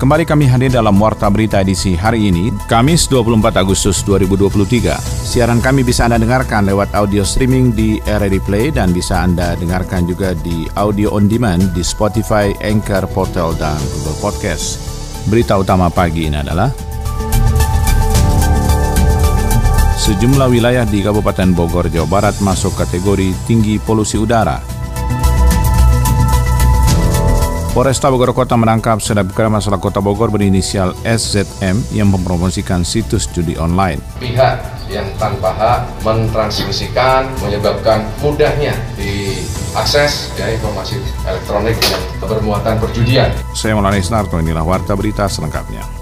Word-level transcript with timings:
Kembali 0.00 0.24
kami 0.24 0.48
hadir 0.48 0.72
dalam 0.72 0.96
Warta 0.96 1.28
Berita 1.28 1.60
edisi 1.60 1.92
hari 1.92 2.32
ini, 2.32 2.48
Kamis 2.72 3.04
24 3.04 3.52
Agustus 3.60 4.00
2023. 4.08 4.96
Siaran 4.96 5.60
kami 5.60 5.84
bisa 5.84 6.08
Anda 6.08 6.16
dengarkan 6.16 6.64
lewat 6.64 6.96
audio 6.96 7.20
streaming 7.20 7.76
di 7.76 8.00
RRD 8.08 8.40
Play 8.40 8.72
dan 8.72 8.96
bisa 8.96 9.20
Anda 9.20 9.60
dengarkan 9.60 10.08
juga 10.08 10.32
di 10.32 10.64
audio 10.80 11.12
on 11.12 11.28
demand 11.28 11.76
di 11.76 11.84
Spotify, 11.84 12.48
Anchor, 12.64 13.12
Portal, 13.12 13.52
dan 13.60 13.76
Google 13.76 14.16
Podcast. 14.24 14.80
Berita 15.28 15.60
utama 15.60 15.92
pagi 15.92 16.32
ini 16.32 16.40
adalah 16.40 16.72
Sejumlah 20.00 20.48
wilayah 20.48 20.88
di 20.88 21.04
Kabupaten 21.04 21.52
Bogor, 21.52 21.92
Jawa 21.92 22.08
Barat 22.08 22.40
masuk 22.40 22.72
kategori 22.72 23.36
tinggi 23.44 23.76
polusi 23.76 24.16
udara 24.16 24.79
Polresta 27.80 28.12
Bogor 28.12 28.36
Kota 28.36 28.60
menangkap 28.60 29.00
selebgram 29.00 29.56
masalah 29.56 29.80
Kota 29.80 30.04
Bogor 30.04 30.28
berinisial 30.28 30.92
SZM 31.00 31.96
yang 31.96 32.12
mempromosikan 32.12 32.84
situs 32.84 33.24
judi 33.32 33.56
online. 33.56 34.04
Pihak 34.20 34.60
yang 34.92 35.08
tanpa 35.16 35.48
hak 35.56 35.88
mentransmisikan 36.04 37.32
menyebabkan 37.40 38.04
mudahnya 38.20 38.76
diakses 39.00 40.28
ya 40.36 40.52
informasi 40.52 41.00
elektronik 41.24 41.80
yang 41.88 42.04
bermuatan 42.20 42.76
perjudian. 42.76 43.32
Saya 43.56 43.72
Maulana 43.72 43.96
Isnarto, 43.96 44.36
inilah 44.36 44.60
Warta 44.60 44.92
Berita 44.92 45.24
selengkapnya. 45.24 45.99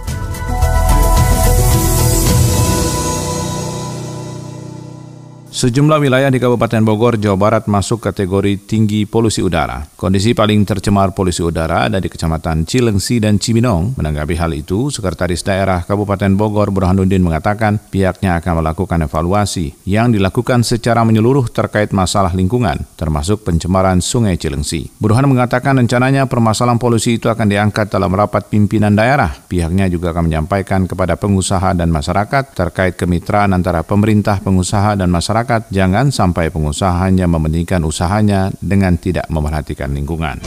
Sejumlah 5.59 5.98
wilayah 5.98 6.31
di 6.31 6.39
Kabupaten 6.39 6.87
Bogor, 6.87 7.19
Jawa 7.19 7.34
Barat 7.34 7.67
masuk 7.67 7.98
kategori 7.98 8.62
tinggi 8.62 9.11
polusi 9.11 9.42
udara. 9.42 9.83
Kondisi 9.98 10.31
paling 10.31 10.62
tercemar 10.62 11.11
polusi 11.19 11.42
udara 11.42 11.91
ada 11.91 11.98
di 11.98 12.06
Kecamatan 12.06 12.62
Cilengsi 12.62 13.19
dan 13.19 13.42
Cibinong. 13.42 13.98
Menanggapi 13.98 14.39
hal 14.39 14.55
itu, 14.55 14.87
Sekretaris 14.95 15.42
Daerah 15.42 15.83
Kabupaten 15.83 16.31
Bogor 16.39 16.70
Burhanuddin 16.70 17.27
mengatakan 17.27 17.83
pihaknya 17.91 18.39
akan 18.39 18.62
melakukan 18.62 19.03
evaluasi 19.11 19.75
yang 19.83 20.15
dilakukan 20.15 20.62
secara 20.62 21.03
menyeluruh 21.03 21.50
terkait 21.50 21.91
masalah 21.91 22.31
lingkungan, 22.39 22.78
termasuk 22.95 23.43
pencemaran 23.43 23.98
Sungai 23.98 24.39
Cilengsi. 24.39 24.95
Burhan 25.03 25.27
mengatakan 25.27 25.75
rencananya 25.75 26.31
permasalahan 26.31 26.78
polusi 26.78 27.19
itu 27.19 27.27
akan 27.27 27.50
diangkat 27.50 27.91
dalam 27.91 28.15
rapat 28.15 28.47
pimpinan 28.47 28.95
daerah. 28.95 29.34
Pihaknya 29.50 29.91
juga 29.91 30.15
akan 30.15 30.31
menyampaikan 30.31 30.87
kepada 30.87 31.19
pengusaha 31.19 31.75
dan 31.75 31.91
masyarakat 31.91 32.55
terkait 32.55 32.95
kemitraan 32.95 33.50
antara 33.50 33.83
pemerintah, 33.83 34.39
pengusaha, 34.39 34.95
dan 34.95 35.11
masyarakat 35.11 35.47
masyarakat 35.48 35.72
jangan 35.72 36.12
sampai 36.12 36.52
pengusaha 36.52 37.08
hanya 37.08 37.24
mementingkan 37.24 37.80
usahanya 37.80 38.52
dengan 38.60 39.00
tidak 39.00 39.24
memerhatikan 39.32 39.88
lingkungan. 39.96 40.44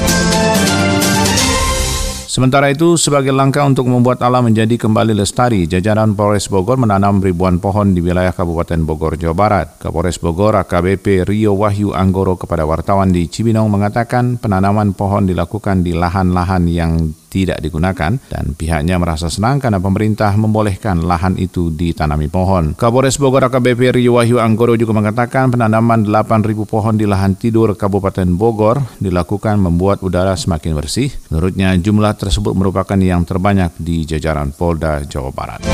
Sementara 2.32 2.72
itu, 2.72 2.96
sebagai 2.96 3.36
langkah 3.36 3.68
untuk 3.68 3.92
membuat 3.92 4.24
alam 4.24 4.48
menjadi 4.48 4.80
kembali 4.80 5.12
lestari, 5.20 5.68
jajaran 5.68 6.16
Polres 6.16 6.48
Bogor 6.48 6.80
menanam 6.80 7.20
ribuan 7.20 7.60
pohon 7.60 7.92
di 7.92 8.00
wilayah 8.00 8.32
Kabupaten 8.32 8.88
Bogor, 8.88 9.20
Jawa 9.20 9.36
Barat. 9.36 9.68
Kapolres 9.76 10.16
Bogor 10.16 10.56
AKBP 10.64 11.28
Rio 11.28 11.60
Wahyu 11.60 11.92
Anggoro 11.92 12.40
kepada 12.40 12.64
wartawan 12.64 13.12
di 13.12 13.28
Cibinong 13.28 13.68
mengatakan 13.68 14.40
penanaman 14.40 14.96
pohon 14.96 15.28
dilakukan 15.28 15.84
di 15.84 15.92
lahan-lahan 15.92 16.72
yang 16.72 17.12
tidak 17.32 17.64
digunakan 17.64 18.20
dan 18.28 18.46
pihaknya 18.52 19.00
merasa 19.00 19.32
senang 19.32 19.64
karena 19.64 19.80
pemerintah 19.80 20.36
membolehkan 20.36 21.00
lahan 21.00 21.40
itu 21.40 21.72
ditanami 21.72 22.28
pohon. 22.28 22.76
Kapolres 22.76 23.16
Bogor 23.16 23.48
AKBP 23.48 23.96
Rio 23.96 24.20
Wahyu 24.20 24.44
Anggoro 24.44 24.76
juga 24.76 24.92
mengatakan 24.92 25.48
penanaman 25.48 26.04
8.000 26.04 26.68
pohon 26.68 27.00
di 27.00 27.08
lahan 27.08 27.40
tidur 27.40 27.72
Kabupaten 27.80 28.28
Bogor 28.36 28.84
dilakukan 29.00 29.64
membuat 29.64 30.04
udara 30.04 30.36
semakin 30.36 30.76
bersih. 30.76 31.08
Menurutnya 31.32 31.72
jumlah 31.80 32.20
tersebut 32.22 32.54
merupakan 32.54 33.02
yang 33.02 33.26
terbanyak 33.26 33.74
di 33.82 34.06
jajaran 34.06 34.54
Polda 34.54 35.02
Jawa 35.02 35.34
Barat. 35.34 35.66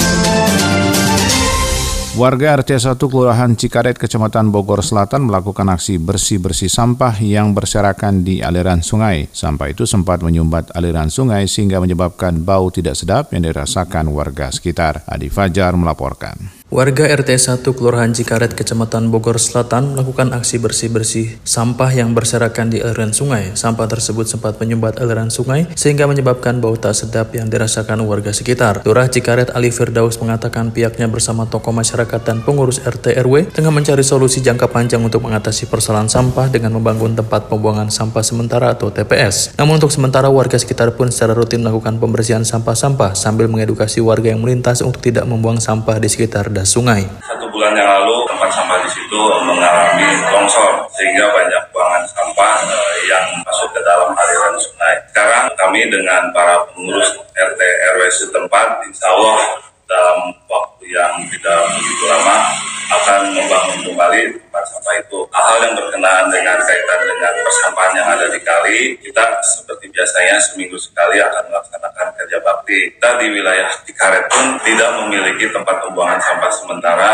Warga 2.17 2.57
RT 2.57 2.81
1 2.81 2.97
Kelurahan 2.97 3.53
Cikaret, 3.53 3.93
Kecamatan 3.93 4.49
Bogor 4.49 4.81
Selatan 4.81 5.29
melakukan 5.29 5.69
aksi 5.69 6.01
bersih-bersih 6.01 6.65
sampah 6.65 7.13
yang 7.21 7.53
berserakan 7.53 8.25
di 8.25 8.41
aliran 8.41 8.81
sungai. 8.81 9.29
Sampah 9.29 9.69
itu 9.69 9.85
sempat 9.85 10.25
menyumbat 10.25 10.73
aliran 10.73 11.13
sungai 11.13 11.45
sehingga 11.45 11.77
menyebabkan 11.77 12.41
bau 12.41 12.73
tidak 12.73 12.97
sedap 12.97 13.29
yang 13.37 13.45
dirasakan 13.45 14.09
warga 14.09 14.49
sekitar. 14.49 15.05
Adi 15.05 15.29
Fajar 15.29 15.77
melaporkan. 15.77 16.56
Warga 16.67 17.07
RT 17.07 17.63
1 17.63 17.63
Kelurahan 17.63 18.11
Cikaret, 18.11 18.51
Kecamatan 18.51 19.07
Bogor 19.07 19.39
Selatan 19.39 19.95
melakukan 19.95 20.35
aksi 20.35 20.59
bersih-bersih 20.59 21.39
sampah 21.47 21.87
yang 21.95 22.11
berserakan 22.11 22.67
di 22.67 22.83
aliran 22.83 23.15
sungai. 23.15 23.55
Sampah 23.55 23.87
tersebut 23.87 24.27
sempat 24.27 24.59
menyumbat 24.59 24.99
aliran 24.99 25.31
sungai 25.31 25.71
sehingga 25.79 26.11
menyebabkan 26.11 26.59
bau 26.59 26.75
tak 26.75 26.91
sedap 26.91 27.31
yang 27.31 27.47
dirasakan 27.47 28.03
warga 28.03 28.35
sekitar. 28.35 28.83
Lurah 28.83 29.07
Cikaret 29.07 29.55
Ali 29.55 29.71
Firdaus 29.71 30.19
mengatakan 30.19 30.67
pihaknya 30.75 31.07
bersama 31.07 31.47
tokoh 31.47 31.71
masyarakat 31.71 32.19
dan 32.27 32.43
pengurus 32.43 32.83
RT 32.83 33.15
RW 33.15 33.47
tengah 33.47 33.71
mencari 33.71 34.03
solusi 34.03 34.43
jangka 34.43 34.67
panjang 34.67 34.99
untuk 34.99 35.23
mengatasi 35.23 35.71
persoalan 35.71 36.11
sampah 36.11 36.51
dengan 36.51 36.75
membangun 36.75 37.15
tempat 37.15 37.47
pembuangan 37.47 37.87
sampah 37.87 38.27
sementara 38.27 38.75
atau 38.75 38.91
TPS. 38.91 39.55
Namun 39.55 39.79
untuk 39.79 39.95
sementara 39.95 40.27
warga 40.27 40.59
sekitar 40.59 40.99
pun 40.99 41.15
secara 41.15 41.31
rutin 41.31 41.63
melakukan 41.63 41.95
pembersihan 41.95 42.43
sampah-sampah 42.43 43.15
sambil 43.15 43.47
mengedukasi 43.47 44.03
warga 44.03 44.35
yang 44.35 44.43
melintas 44.43 44.83
untuk 44.83 44.99
tidak 44.99 45.23
membuang 45.23 45.63
sampah 45.63 45.95
di 46.03 46.11
sekitar 46.11 46.56
das 46.57 46.73
sungai. 46.73 47.05
Satu 47.21 47.45
bulan 47.53 47.77
yang 47.77 47.85
lalu 47.85 48.25
tempat 48.25 48.49
sampah 48.49 48.81
di 48.81 48.89
situ 48.89 49.21
mengalami 49.45 50.09
longsor 50.33 50.89
sehingga 50.97 51.29
banyak 51.29 51.63
buangan 51.69 52.01
sampah 52.09 52.53
uh, 52.65 52.95
yang 53.05 53.25
masuk 53.45 53.69
ke 53.77 53.81
dalam 53.85 54.09
aliran 54.17 54.57
sungai. 54.57 54.97
Sekarang 55.13 55.45
kami 55.53 55.85
dengan 55.85 56.33
para 56.33 56.65
pengurus 56.73 57.13
RT 57.37 57.61
RW 57.93 58.01
setempat 58.09 58.81
insya 58.89 59.05
Allah 59.13 59.37
dalam 59.85 60.33
waktu 60.49 60.83
yang 60.89 61.13
tidak 61.29 61.59
begitu 61.77 62.05
lama 62.09 62.37
akan 62.87 63.35
membangun 63.35 63.79
kembali 63.83 64.21
tempat 64.39 64.63
sampah 64.71 64.95
itu. 64.99 65.19
Hal-hal 65.35 65.59
yang 65.67 65.75
berkenaan 65.75 66.25
dengan 66.31 66.57
kaitan 66.63 66.99
dengan 67.03 67.33
persampahan 67.43 67.93
yang 67.99 68.07
ada 68.07 68.25
di 68.31 68.39
kali, 68.41 68.79
kita 69.03 69.23
seperti 69.43 69.85
biasanya 69.91 70.35
seminggu 70.39 70.77
sekali 70.79 71.19
akan 71.19 71.43
melaksanakan 71.51 72.07
kerja 72.15 72.37
bakti. 72.39 72.79
Kita 72.95 73.09
di 73.19 73.27
wilayah 73.31 73.69
Tikaret 73.83 74.25
pun 74.31 74.45
tidak 74.63 74.89
memiliki 75.03 75.45
tempat 75.51 75.75
pembuangan 75.83 76.19
sampah 76.23 76.51
sementara 76.55 77.11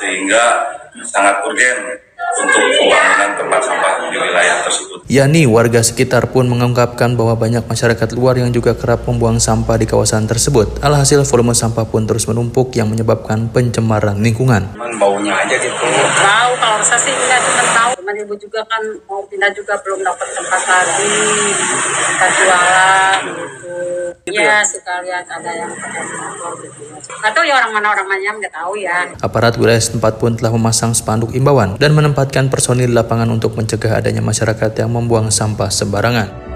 sehingga 0.00 0.44
sangat 1.04 1.44
urgen 1.44 2.00
untuk 2.40 2.60
pembangunan 2.80 3.30
tempat 3.36 3.60
sampah 3.64 3.92
di 4.08 4.16
wilayah 4.18 4.56
tersebut. 4.64 4.98
Yani 5.10 5.42
warga 5.50 5.80
sekitar 5.82 6.30
pun 6.30 6.46
mengungkapkan 6.46 7.18
bahwa 7.18 7.34
banyak 7.34 7.66
masyarakat 7.66 8.08
luar 8.14 8.38
yang 8.38 8.54
juga 8.54 8.78
kerap 8.78 9.04
membuang 9.10 9.42
sampah 9.42 9.74
di 9.74 9.86
kawasan 9.90 10.30
tersebut. 10.30 10.78
Alhasil 10.80 11.26
volume 11.26 11.50
sampah 11.52 11.82
pun 11.88 12.06
terus 12.06 12.30
menumpuk 12.30 12.70
yang 12.78 12.86
menyebabkan 12.86 13.50
pencemaran 13.50 14.22
lingkungan. 14.22 14.70
Baunya 15.00 15.34
aja 15.34 15.56
gitu. 15.58 15.74
Tahu 15.74 16.50
kalau 16.60 16.78
saya 16.84 17.00
sih 17.02 17.10
nggak 17.10 17.18
cuma 17.18 17.18
tahu. 17.18 17.18
Teman 17.20 17.39
ibu 18.20 18.34
juga 18.36 18.60
kan 18.68 18.82
mau 19.08 19.24
pindah 19.24 19.50
juga 19.56 19.80
belum 19.80 20.04
dapat 20.04 20.28
tempat 20.36 20.62
lagi, 20.68 21.16
tempat 21.96 22.30
jualan 22.36 23.20
gitu. 23.24 23.74
Iya, 24.30 24.60
suka 24.62 25.00
lihat 25.02 25.26
ada 25.26 25.50
yang 25.50 25.72
motor 25.72 26.52
gitu. 26.60 26.82
Atau 27.24 27.42
ya 27.42 27.56
orang 27.56 27.72
mana 27.72 27.88
orang 27.96 28.06
mana 28.06 28.36
nggak 28.36 28.52
tahu 28.52 28.76
ya. 28.78 29.08
Aparat 29.24 29.56
wilayah 29.56 29.80
setempat 29.80 30.20
pun 30.20 30.36
telah 30.36 30.52
memasang 30.52 30.92
spanduk 30.92 31.32
imbauan 31.32 31.80
dan 31.80 31.96
menempatkan 31.96 32.52
personil 32.52 32.92
lapangan 32.92 33.32
untuk 33.32 33.56
mencegah 33.56 33.98
adanya 33.98 34.20
masyarakat 34.20 34.70
yang 34.76 34.90
membuang 34.92 35.32
sampah 35.32 35.72
sembarangan. 35.72 36.52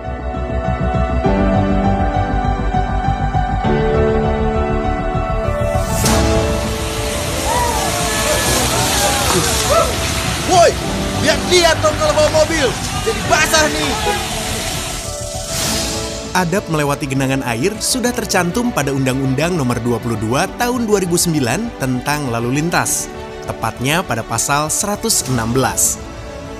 Woi, 10.45 10.71
lihat 11.25 11.77
dong 11.81 11.97
kalau 11.97 12.13
bawa 12.13 12.31
mobil. 12.45 12.69
Jadi 13.05 13.21
basah 13.33 13.67
nih. 13.73 13.93
Adab 16.35 16.67
melewati 16.67 17.07
genangan 17.07 17.47
air 17.47 17.71
sudah 17.79 18.11
tercantum 18.11 18.75
pada 18.75 18.91
Undang-Undang 18.91 19.55
Nomor 19.55 19.79
22 19.87 20.19
Tahun 20.59 20.83
2009 20.83 21.79
tentang 21.79 22.27
lalu 22.27 22.59
lintas, 22.59 23.07
tepatnya 23.47 24.03
pada 24.03 24.27
pasal 24.27 24.67
116. 24.67 25.31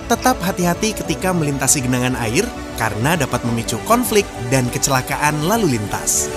Tetap 0.07 0.37
hati-hati 0.39 0.95
ketika 0.95 1.35
melintasi 1.35 1.83
genangan 1.83 2.15
air 2.23 2.47
karena 2.79 3.19
dapat 3.19 3.43
memicu 3.43 3.83
konflik 3.83 4.25
dan 4.47 4.71
kecelakaan 4.71 5.43
lalu 5.43 5.75
lintas. 5.75 6.31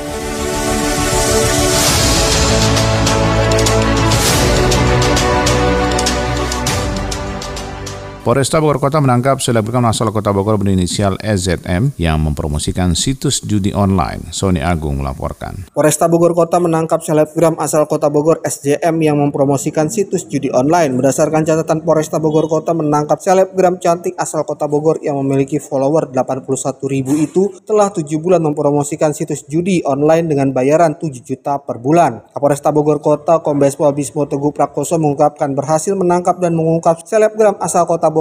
Polresta 8.27 8.59
Bogor 8.59 8.83
Kota 8.83 8.99
menangkap 8.99 9.39
selebgram 9.39 9.87
asal 9.87 10.11
Kota 10.11 10.35
Bogor 10.35 10.59
berinisial 10.59 11.15
EZM 11.23 11.95
yang 11.95 12.19
mempromosikan 12.19 12.91
situs 12.91 13.39
judi 13.39 13.71
online. 13.71 14.35
Sony 14.35 14.59
Agung 14.59 14.99
melaporkan. 14.99 15.71
Polresta 15.71 16.11
Bogor 16.11 16.35
Kota 16.35 16.59
menangkap 16.59 16.99
selebgram 16.99 17.55
asal 17.55 17.87
Kota 17.87 18.11
Bogor 18.11 18.43
SJM 18.43 18.99
yang 18.99 19.15
mempromosikan 19.15 19.87
situs 19.87 20.27
judi 20.27 20.51
online. 20.51 20.99
Berdasarkan 20.99 21.47
catatan 21.47 21.87
Polresta 21.87 22.19
Bogor 22.19 22.51
Kota 22.51 22.75
menangkap 22.75 23.15
selebgram 23.23 23.79
cantik 23.79 24.11
asal 24.19 24.43
Kota 24.43 24.67
Bogor 24.67 24.99
yang 24.99 25.15
memiliki 25.23 25.63
follower 25.63 26.11
81 26.11 26.83
ribu 26.83 27.15
itu 27.15 27.55
telah 27.63 27.95
7 27.95 28.11
bulan 28.19 28.43
mempromosikan 28.43 29.15
situs 29.15 29.47
judi 29.47 29.79
online 29.87 30.27
dengan 30.27 30.51
bayaran 30.51 30.99
7 30.99 31.15
juta 31.23 31.63
per 31.63 31.79
bulan. 31.79 32.27
Kapolresta 32.35 32.75
Bogor 32.75 32.99
Kota 32.99 33.39
Kombes 33.39 33.79
Pol 33.79 33.95
Bismo 33.95 34.27
Teguh 34.27 34.51
Prakoso 34.51 34.99
mengungkapkan 34.99 35.55
berhasil 35.55 35.95
menangkap 35.95 36.43
dan 36.43 36.51
mengungkap 36.59 37.07
selebgram 37.07 37.55
asal 37.63 37.87
Kota 37.87 38.16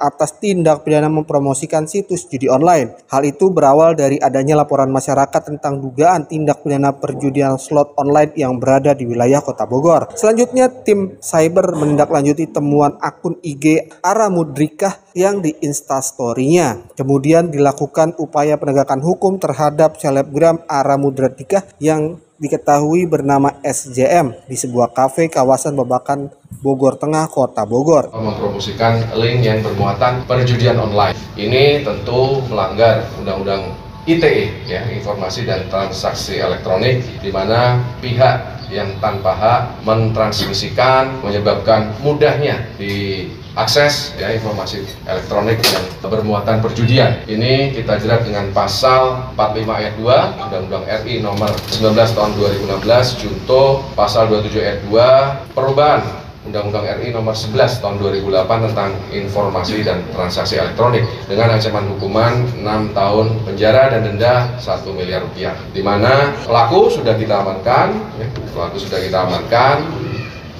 atas 0.00 0.42
tindak 0.42 0.82
pidana 0.82 1.06
mempromosikan 1.06 1.86
situs 1.86 2.26
judi 2.26 2.50
online. 2.50 2.98
Hal 3.06 3.22
itu 3.22 3.54
berawal 3.54 3.94
dari 3.94 4.18
adanya 4.18 4.58
laporan 4.58 4.90
masyarakat 4.90 5.54
tentang 5.54 5.78
dugaan 5.78 6.26
tindak 6.26 6.66
pidana 6.66 6.96
perjudian 6.96 7.60
slot 7.60 7.94
online 8.00 8.34
yang 8.34 8.58
berada 8.58 8.96
di 8.96 9.06
wilayah 9.06 9.38
Kota 9.44 9.68
Bogor. 9.68 10.10
Selanjutnya, 10.16 10.66
tim 10.82 11.20
cyber 11.22 11.76
menindaklanjuti 11.76 12.50
temuan 12.50 12.98
akun 12.98 13.38
IG 13.44 13.92
Ara 14.02 14.26
Mudrikah 14.32 15.06
yang 15.16 15.40
di 15.40 15.56
instastorynya. 15.62 16.92
Kemudian 16.98 17.48
dilakukan 17.48 18.16
upaya 18.20 18.60
penegakan 18.60 19.00
hukum 19.00 19.38
terhadap 19.38 19.96
selebgram 20.00 20.64
Ara 20.68 21.00
Mudrikah 21.00 21.64
yang 21.78 22.20
diketahui 22.36 23.08
bernama 23.08 23.56
SJM 23.64 24.44
di 24.44 24.56
sebuah 24.56 24.92
kafe 24.92 25.32
kawasan 25.32 25.72
Babakan 25.76 26.28
Bogor 26.60 27.00
Tengah, 27.00 27.28
Kota 27.32 27.64
Bogor. 27.64 28.12
Mempromosikan 28.12 29.16
link 29.16 29.44
yang 29.44 29.64
bermuatan 29.64 30.24
perjudian 30.28 30.76
online. 30.76 31.16
Ini 31.36 31.84
tentu 31.84 32.44
melanggar 32.48 33.08
Undang-Undang 33.20 33.72
ITE, 34.06 34.70
ya, 34.70 34.86
Informasi 34.86 35.42
dan 35.48 35.66
Transaksi 35.66 36.38
Elektronik, 36.38 37.02
di 37.18 37.30
mana 37.34 37.82
pihak 37.98 38.68
yang 38.70 38.90
tanpa 39.02 39.34
hak 39.34 39.62
mentransmisikan, 39.86 41.22
menyebabkan 41.22 41.94
mudahnya 42.02 42.66
di 42.78 43.26
akses 43.56 44.12
ya 44.20 44.36
informasi 44.36 44.84
elektronik 45.08 45.58
yang 45.64 45.84
bermuatan 46.04 46.60
perjudian. 46.60 47.24
Ini 47.24 47.72
kita 47.72 47.96
jerat 47.96 48.28
dengan 48.28 48.52
pasal 48.52 49.32
45 49.34 49.64
ayat 49.80 49.92
2 49.96 50.44
Undang-Undang 50.46 50.84
RI 51.02 51.24
nomor 51.24 51.50
19 51.72 51.96
tahun 51.96 52.30
2016 52.36 53.20
junto 53.24 53.80
pasal 53.96 54.28
27 54.28 54.60
ayat 54.60 54.80
2 54.84 55.56
perubahan 55.56 56.04
Undang-Undang 56.46 56.86
RI 57.00 57.10
nomor 57.10 57.34
11 57.34 57.82
tahun 57.82 57.96
2008 57.98 58.66
tentang 58.70 58.90
informasi 59.10 59.82
dan 59.82 59.98
transaksi 60.14 60.60
elektronik 60.60 61.02
dengan 61.26 61.56
ancaman 61.56 61.90
hukuman 61.96 62.32
6 62.60 62.92
tahun 62.94 63.26
penjara 63.42 63.82
dan 63.90 64.00
denda 64.04 64.34
1 64.60 64.86
miliar 64.94 65.24
rupiah. 65.26 65.56
Di 65.72 65.80
mana 65.82 66.30
pelaku 66.44 66.92
sudah 66.92 67.18
kita 67.18 67.42
amankan, 67.42 67.98
ya, 68.20 68.28
pelaku 68.54 68.76
sudah 68.78 69.00
kita 69.00 69.26
amankan 69.26 69.82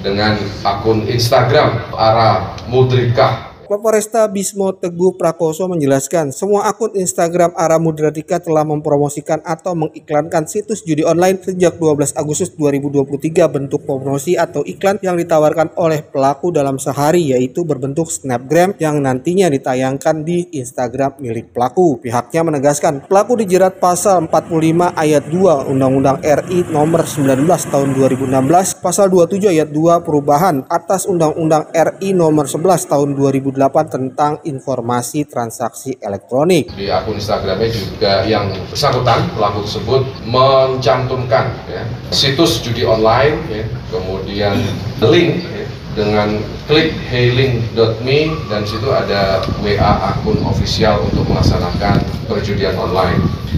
dengan 0.01 0.37
akun 0.61 1.09
Instagram 1.09 1.93
Ara 1.97 2.57
Mudrika 2.69 3.56
Polresta 3.67 4.23
Bismo 4.31 4.71
Teguh 4.71 5.19
Prakoso 5.19 5.67
menjelaskan, 5.67 6.31
semua 6.31 6.71
akun 6.71 6.95
Instagram 6.95 7.51
Ara 7.51 7.75
Mudratika 7.75 8.39
telah 8.39 8.63
mempromosikan 8.63 9.43
atau 9.43 9.75
mengiklankan 9.75 10.47
situs 10.47 10.87
judi 10.87 11.03
online 11.03 11.35
sejak 11.43 11.75
12 11.75 12.15
Agustus 12.15 12.55
2023 12.55 13.43
bentuk 13.51 13.83
promosi 13.83 14.39
atau 14.39 14.63
iklan 14.63 15.03
yang 15.03 15.19
ditawarkan 15.19 15.75
oleh 15.75 15.99
pelaku 15.99 16.55
dalam 16.55 16.79
sehari 16.79 17.35
yaitu 17.35 17.67
berbentuk 17.67 18.07
snapgram 18.07 18.71
yang 18.79 19.03
nantinya 19.03 19.51
ditayangkan 19.51 20.23
di 20.23 20.47
Instagram 20.55 21.19
milik 21.19 21.51
pelaku. 21.51 21.99
Pihaknya 21.99 22.47
menegaskan, 22.47 23.03
pelaku 23.11 23.35
dijerat 23.35 23.83
pasal 23.83 24.31
45 24.31 24.95
ayat 24.95 25.27
2 25.27 25.67
Undang-Undang 25.75 26.23
RI 26.23 26.71
nomor 26.71 27.03
19 27.03 27.43
tahun 27.43 27.89
2016, 27.99 28.31
pasal 28.79 29.11
27 29.11 29.51
ayat 29.51 29.67
2 29.75 30.07
perubahan 30.07 30.63
atas 30.71 31.03
Undang-Undang 31.03 31.67
RI 31.75 32.15
nomor 32.15 32.47
11 32.47 32.87
tahun 32.87 33.11
2000 33.11 33.56
tentang 33.89 34.39
informasi 34.45 35.25
transaksi 35.25 35.97
elektronik. 35.97 36.69
Di 36.77 36.93
akun 36.93 37.17
Instagramnya 37.17 37.69
juga 37.73 38.23
yang 38.23 38.53
bersangkutan 38.69 39.33
pelaku 39.33 39.65
tersebut 39.65 40.01
mencantumkan 40.29 41.49
ya, 41.65 41.83
situs 42.13 42.61
judi 42.61 42.85
online, 42.85 43.35
ya, 43.49 43.65
kemudian 43.89 44.55
link 45.01 45.41
ya, 45.41 45.65
dengan 45.97 46.37
klik 46.69 46.93
heylink.me 47.09 48.19
dan 48.53 48.61
situ 48.69 48.85
ada 48.93 49.41
WA 49.65 50.13
akun 50.13 50.37
official 50.45 51.01
untuk 51.09 51.25
melaksanakan 51.25 51.97
perjudian 52.29 52.77
online. 52.77 53.17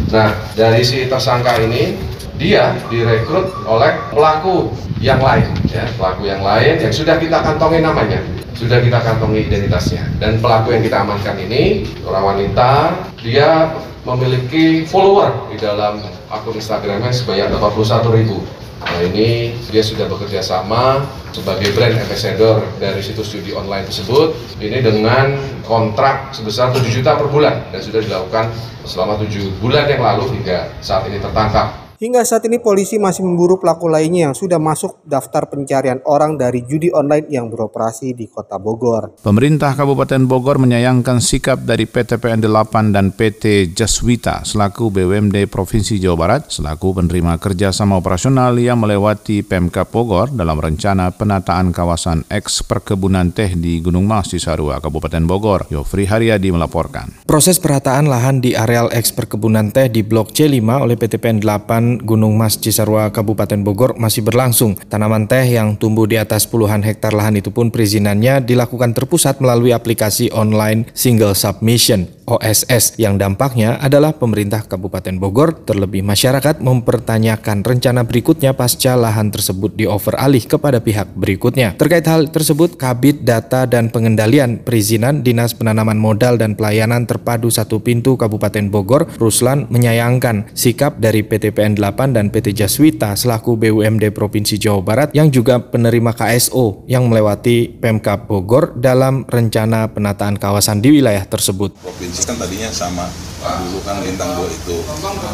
Nah 0.09 0.31
dari 0.55 0.79
si 0.81 1.03
tersangka 1.11 1.59
ini 1.59 2.08
dia 2.39 2.71
direkrut 2.87 3.51
oleh 3.67 3.91
pelaku 4.15 4.71
yang 5.03 5.19
lain, 5.19 5.51
ya 5.67 5.83
pelaku 5.99 6.31
yang 6.31 6.39
lain 6.39 6.79
yang 6.79 6.93
sudah 6.95 7.19
kita 7.19 7.43
kantongin 7.43 7.83
namanya 7.83 8.23
sudah 8.59 8.83
kita 8.83 8.99
kantongi 8.99 9.47
identitasnya. 9.47 10.03
Dan 10.19 10.43
pelaku 10.43 10.75
yang 10.75 10.83
kita 10.83 11.07
amankan 11.07 11.39
ini 11.39 11.87
orang 12.03 12.35
wanita 12.35 12.91
dia 13.23 13.71
memiliki 14.03 14.83
follower 14.83 15.31
di 15.47 15.55
dalam 15.55 16.03
akun 16.27 16.59
Instagramnya 16.59 17.15
sebanyak 17.15 17.55
81 17.55 18.19
ribu. 18.19 18.43
Nah 18.79 18.99
ini 19.11 19.55
dia 19.71 19.83
sudah 19.83 20.07
bekerja 20.07 20.39
sama 20.39 21.03
sebagai 21.35 21.71
brand 21.75 21.99
ambassador 21.99 22.63
dari 22.79 22.99
situs 22.99 23.31
judi 23.31 23.55
online 23.55 23.87
tersebut. 23.87 24.35
Ini 24.59 24.83
dengan 24.83 25.35
kontrak 25.63 26.35
sebesar 26.35 26.75
7 26.75 26.83
juta 26.87 27.15
per 27.15 27.27
bulan 27.31 27.63
dan 27.71 27.79
sudah 27.79 28.03
dilakukan 28.03 28.51
selama 28.83 29.19
7 29.19 29.59
bulan 29.63 29.87
yang 29.87 30.03
lalu 30.03 30.31
hingga 30.39 30.67
saat 30.79 31.07
ini 31.11 31.19
tertangkap. 31.19 31.88
Hingga 31.99 32.23
saat 32.23 32.47
ini 32.47 32.63
polisi 32.63 32.95
masih 32.95 33.27
memburu 33.27 33.59
pelaku 33.59 33.91
lainnya 33.91 34.31
yang 34.31 34.35
sudah 34.37 34.55
masuk 34.55 35.03
daftar 35.03 35.51
pencarian 35.51 35.99
orang 36.07 36.39
dari 36.39 36.63
judi 36.63 36.87
online 36.95 37.27
yang 37.27 37.51
beroperasi 37.51 38.15
di 38.15 38.23
Kota 38.31 38.55
Bogor. 38.55 39.19
Pemerintah 39.19 39.75
Kabupaten 39.75 40.23
Bogor 40.23 40.63
menyayangkan 40.63 41.19
sikap 41.19 41.67
dari 41.67 41.83
PT 41.83 42.23
PN 42.23 42.39
8 42.39 42.95
dan 42.95 43.11
PT 43.11 43.75
Jaswita 43.75 44.47
selaku 44.47 44.95
BUMD 44.95 45.51
Provinsi 45.51 45.99
Jawa 45.99 46.15
Barat 46.15 46.47
selaku 46.47 47.03
penerima 47.03 47.35
kerja 47.35 47.75
sama 47.75 47.99
operasional 47.99 48.55
yang 48.55 48.79
melewati 48.79 49.43
PMK 49.43 49.91
Bogor 49.91 50.31
dalam 50.31 50.55
rencana 50.55 51.11
penataan 51.11 51.75
kawasan 51.75 52.23
eks 52.31 52.63
perkebunan 52.63 53.35
teh 53.35 53.59
di 53.59 53.83
Gunung 53.83 54.07
Mas 54.07 54.31
di 54.31 54.39
Sarua, 54.39 54.79
Kabupaten 54.79 55.27
Bogor. 55.27 55.67
Yofri 55.67 56.07
Haryadi 56.07 56.47
melaporkan. 56.47 57.27
Proses 57.27 57.59
perataan 57.59 58.07
lahan 58.07 58.39
di 58.39 58.55
areal 58.55 58.87
eks 58.87 59.11
perkebunan 59.11 59.75
teh 59.75 59.91
di 59.91 59.99
Blok 59.99 60.31
C5 60.31 60.63
oleh 60.63 60.95
PT 60.95 61.19
PN 61.19 61.43
8 61.43 61.88
Gunung 61.97 62.37
Mas 62.37 62.61
Cisarua, 62.61 63.09
Kabupaten 63.09 63.65
Bogor 63.65 63.97
masih 63.97 64.21
berlangsung. 64.21 64.77
Tanaman 64.85 65.25
teh 65.25 65.49
yang 65.49 65.73
tumbuh 65.73 66.05
di 66.05 66.21
atas 66.21 66.45
puluhan 66.45 66.85
hektar 66.85 67.17
lahan 67.17 67.41
itu 67.41 67.49
pun 67.49 67.73
perizinannya 67.73 68.45
dilakukan 68.45 68.93
terpusat 68.93 69.41
melalui 69.41 69.73
aplikasi 69.73 70.29
online 70.29 70.85
Single 70.93 71.33
Submission 71.33 72.19
OSS 72.29 73.01
yang 73.01 73.17
dampaknya 73.17 73.81
adalah 73.81 74.13
pemerintah 74.13 74.61
Kabupaten 74.61 75.17
Bogor 75.17 75.65
terlebih 75.65 76.05
masyarakat 76.05 76.61
mempertanyakan 76.61 77.65
rencana 77.65 78.05
berikutnya 78.05 78.53
pasca 78.53 78.93
lahan 78.93 79.33
tersebut 79.33 79.73
diover 79.73 80.13
alih 80.21 80.45
kepada 80.45 80.77
pihak 80.77 81.09
berikutnya. 81.17 81.73
Terkait 81.73 82.05
hal 82.05 82.29
tersebut, 82.29 82.77
Kabit 82.77 83.25
Data 83.25 83.65
dan 83.65 83.89
Pengendalian 83.89 84.61
Perizinan 84.61 85.25
Dinas 85.25 85.57
Penanaman 85.57 85.97
Modal 85.97 86.37
dan 86.37 86.53
Pelayanan 86.53 87.09
Terpadu 87.09 87.49
Satu 87.49 87.81
Pintu 87.81 88.13
Kabupaten 88.13 88.69
Bogor, 88.69 89.09
Ruslan 89.17 89.65
menyayangkan 89.73 90.53
sikap 90.53 91.01
dari 91.01 91.25
PT 91.25 91.57
PN 91.57 91.78
8 91.79 92.11
dan 92.11 92.27
PT 92.27 92.51
Jaswita 92.51 93.15
selaku 93.15 93.55
BUMD 93.55 94.11
Provinsi 94.11 94.59
Jawa 94.59 94.83
Barat 94.83 95.09
yang 95.15 95.31
juga 95.31 95.63
penerima 95.63 96.11
KSO 96.11 96.83
yang 96.91 97.07
melewati 97.07 97.71
Pemkap 97.79 98.27
Bogor 98.27 98.75
dalam 98.75 99.23
rencana 99.25 99.87
penataan 99.87 100.35
kawasan 100.35 100.83
di 100.83 100.99
wilayah 100.99 101.23
tersebut. 101.23 101.79
Provinsi 101.79 102.21
kan 102.27 102.35
tadinya 102.35 102.67
sama 102.69 103.07
dulu 103.39 103.79
kan 103.87 104.03
bintang 104.03 104.35
dua 104.35 104.47
itu. 104.51 104.77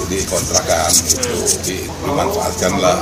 Jadi 0.05 0.17
kontrakan 0.29 0.91
itu 0.93 1.35
dimanfaatkan 1.65 2.71
lah. 2.77 2.97